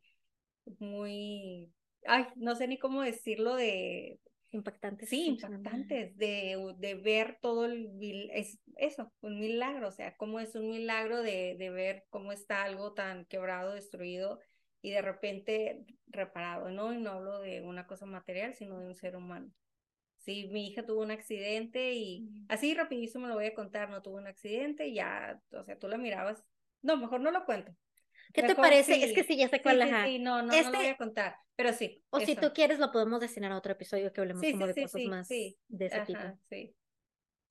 [0.78, 1.72] muy,
[2.06, 5.04] ay, no sé ni cómo decirlo de, Impactante.
[5.04, 7.90] sí, impactantes, de, de ver todo el,
[8.32, 12.62] es eso, un milagro, o sea, cómo es un milagro de, de ver cómo está
[12.62, 14.40] algo tan quebrado, destruido
[14.82, 16.92] y de repente reparado, ¿no?
[16.92, 19.50] Y no hablo de una cosa material, sino de un ser humano.
[20.16, 24.16] Sí, mi hija tuvo un accidente y así rapidísimo lo voy a contar, no tuvo
[24.16, 26.44] un accidente y ya, o sea, tú la mirabas,
[26.82, 27.72] no, mejor no lo cuento.
[28.32, 28.94] ¿Qué te Mejor parece?
[29.02, 29.14] Es sí.
[29.14, 30.04] que sí, ya sé cuál, sí, ajá.
[30.06, 32.02] sí, no, no, no Este- lo voy a contar, pero sí.
[32.10, 32.40] O si eso.
[32.40, 35.28] tú quieres, lo podemos destinar a otro episodio que hablemos como de cosas sí, más
[35.28, 35.58] sí.
[35.68, 36.18] de ese tipo.
[36.18, 36.74] Ajá, sí.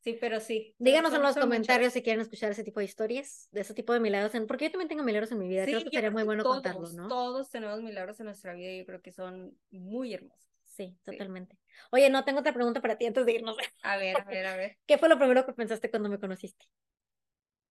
[0.04, 0.74] Sí, pero sí.
[0.78, 3.94] son- Díganos en los comentarios si quieren escuchar ese tipo de historias, de ese tipo
[3.94, 5.92] de milagros, en- porque yo también tengo milagros en mi vida, creo Sí, que yo
[5.92, 7.08] sería creo muy que bueno todos, contarlo, ¿no?
[7.10, 10.48] Todos tenemos milagros en nuestra vida y yo creo que son muy hermosos.
[10.64, 11.58] Sí, totalmente.
[11.92, 13.58] Oye, no, tengo otra pregunta para ti antes de irnos.
[13.84, 14.78] A ver, a ver, a ver.
[14.86, 16.66] ¿Qué fue lo primero que pensaste cuando me conociste?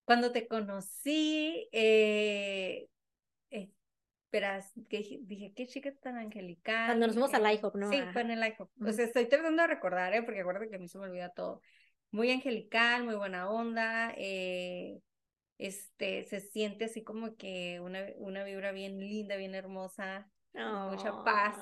[0.03, 2.87] Cuando te conocí, eh,
[3.51, 3.69] eh,
[4.89, 6.87] que dije, qué chica tan angelical.
[6.87, 7.89] Cuando nos fuimos al IHOP, ¿no?
[7.89, 8.69] Sí, fue en el IHOP.
[8.81, 8.93] O Ujú.
[8.93, 10.23] sea, estoy tratando de recordar, ¿eh?
[10.23, 11.61] Porque acuérdate que a mí se me olvida todo.
[12.11, 15.01] Muy angelical, muy buena onda, eh,
[15.57, 21.57] este, se siente así como que una, una vibra bien linda, bien hermosa, mucha paz,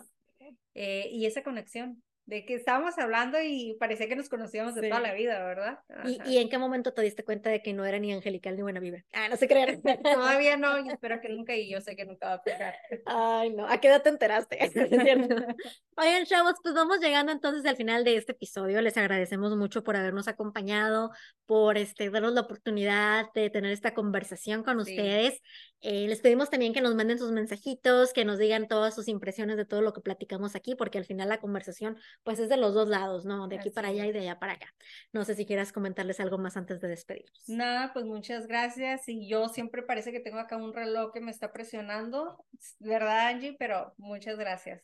[0.73, 4.99] eh, y esa conexión de que estábamos hablando y parecía que nos conocíamos de toda
[4.99, 5.80] la vida, ¿verdad?
[6.05, 8.63] ¿Y, y en qué momento te diste cuenta de que no era ni angelical ni
[8.63, 9.05] buena vibra?
[9.13, 9.82] Ah, no se crean.
[10.03, 12.76] Todavía no, y espero que nunca, y yo sé que nunca va a pegar.
[13.05, 14.57] Ay, no, ¿a qué edad te enteraste?
[15.97, 18.82] Oigan, chavos, pues vamos llegando entonces al final de este episodio.
[18.82, 21.11] Les agradecemos mucho por habernos acompañado,
[21.45, 24.91] por este, darnos la oportunidad de tener esta conversación con Sí.
[24.91, 25.41] ustedes.
[25.88, 29.55] Eh, les pedimos también que nos manden sus mensajitos, que nos digan todas sus impresiones
[29.55, 32.73] de todo lo que platicamos aquí, porque al final la conversación pues es de los
[32.73, 33.47] dos lados, ¿no?
[33.47, 34.73] De aquí para allá y de allá para acá.
[35.13, 37.43] No sé si quieras comentarles algo más antes de despedirnos.
[37.47, 39.07] Nada, pues muchas gracias.
[39.07, 42.43] Y yo siempre parece que tengo acá un reloj que me está presionando,
[42.79, 43.55] ¿verdad, Angie?
[43.59, 44.81] Pero muchas gracias.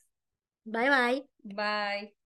[0.66, 1.26] Bye bye.
[1.44, 2.21] Bye.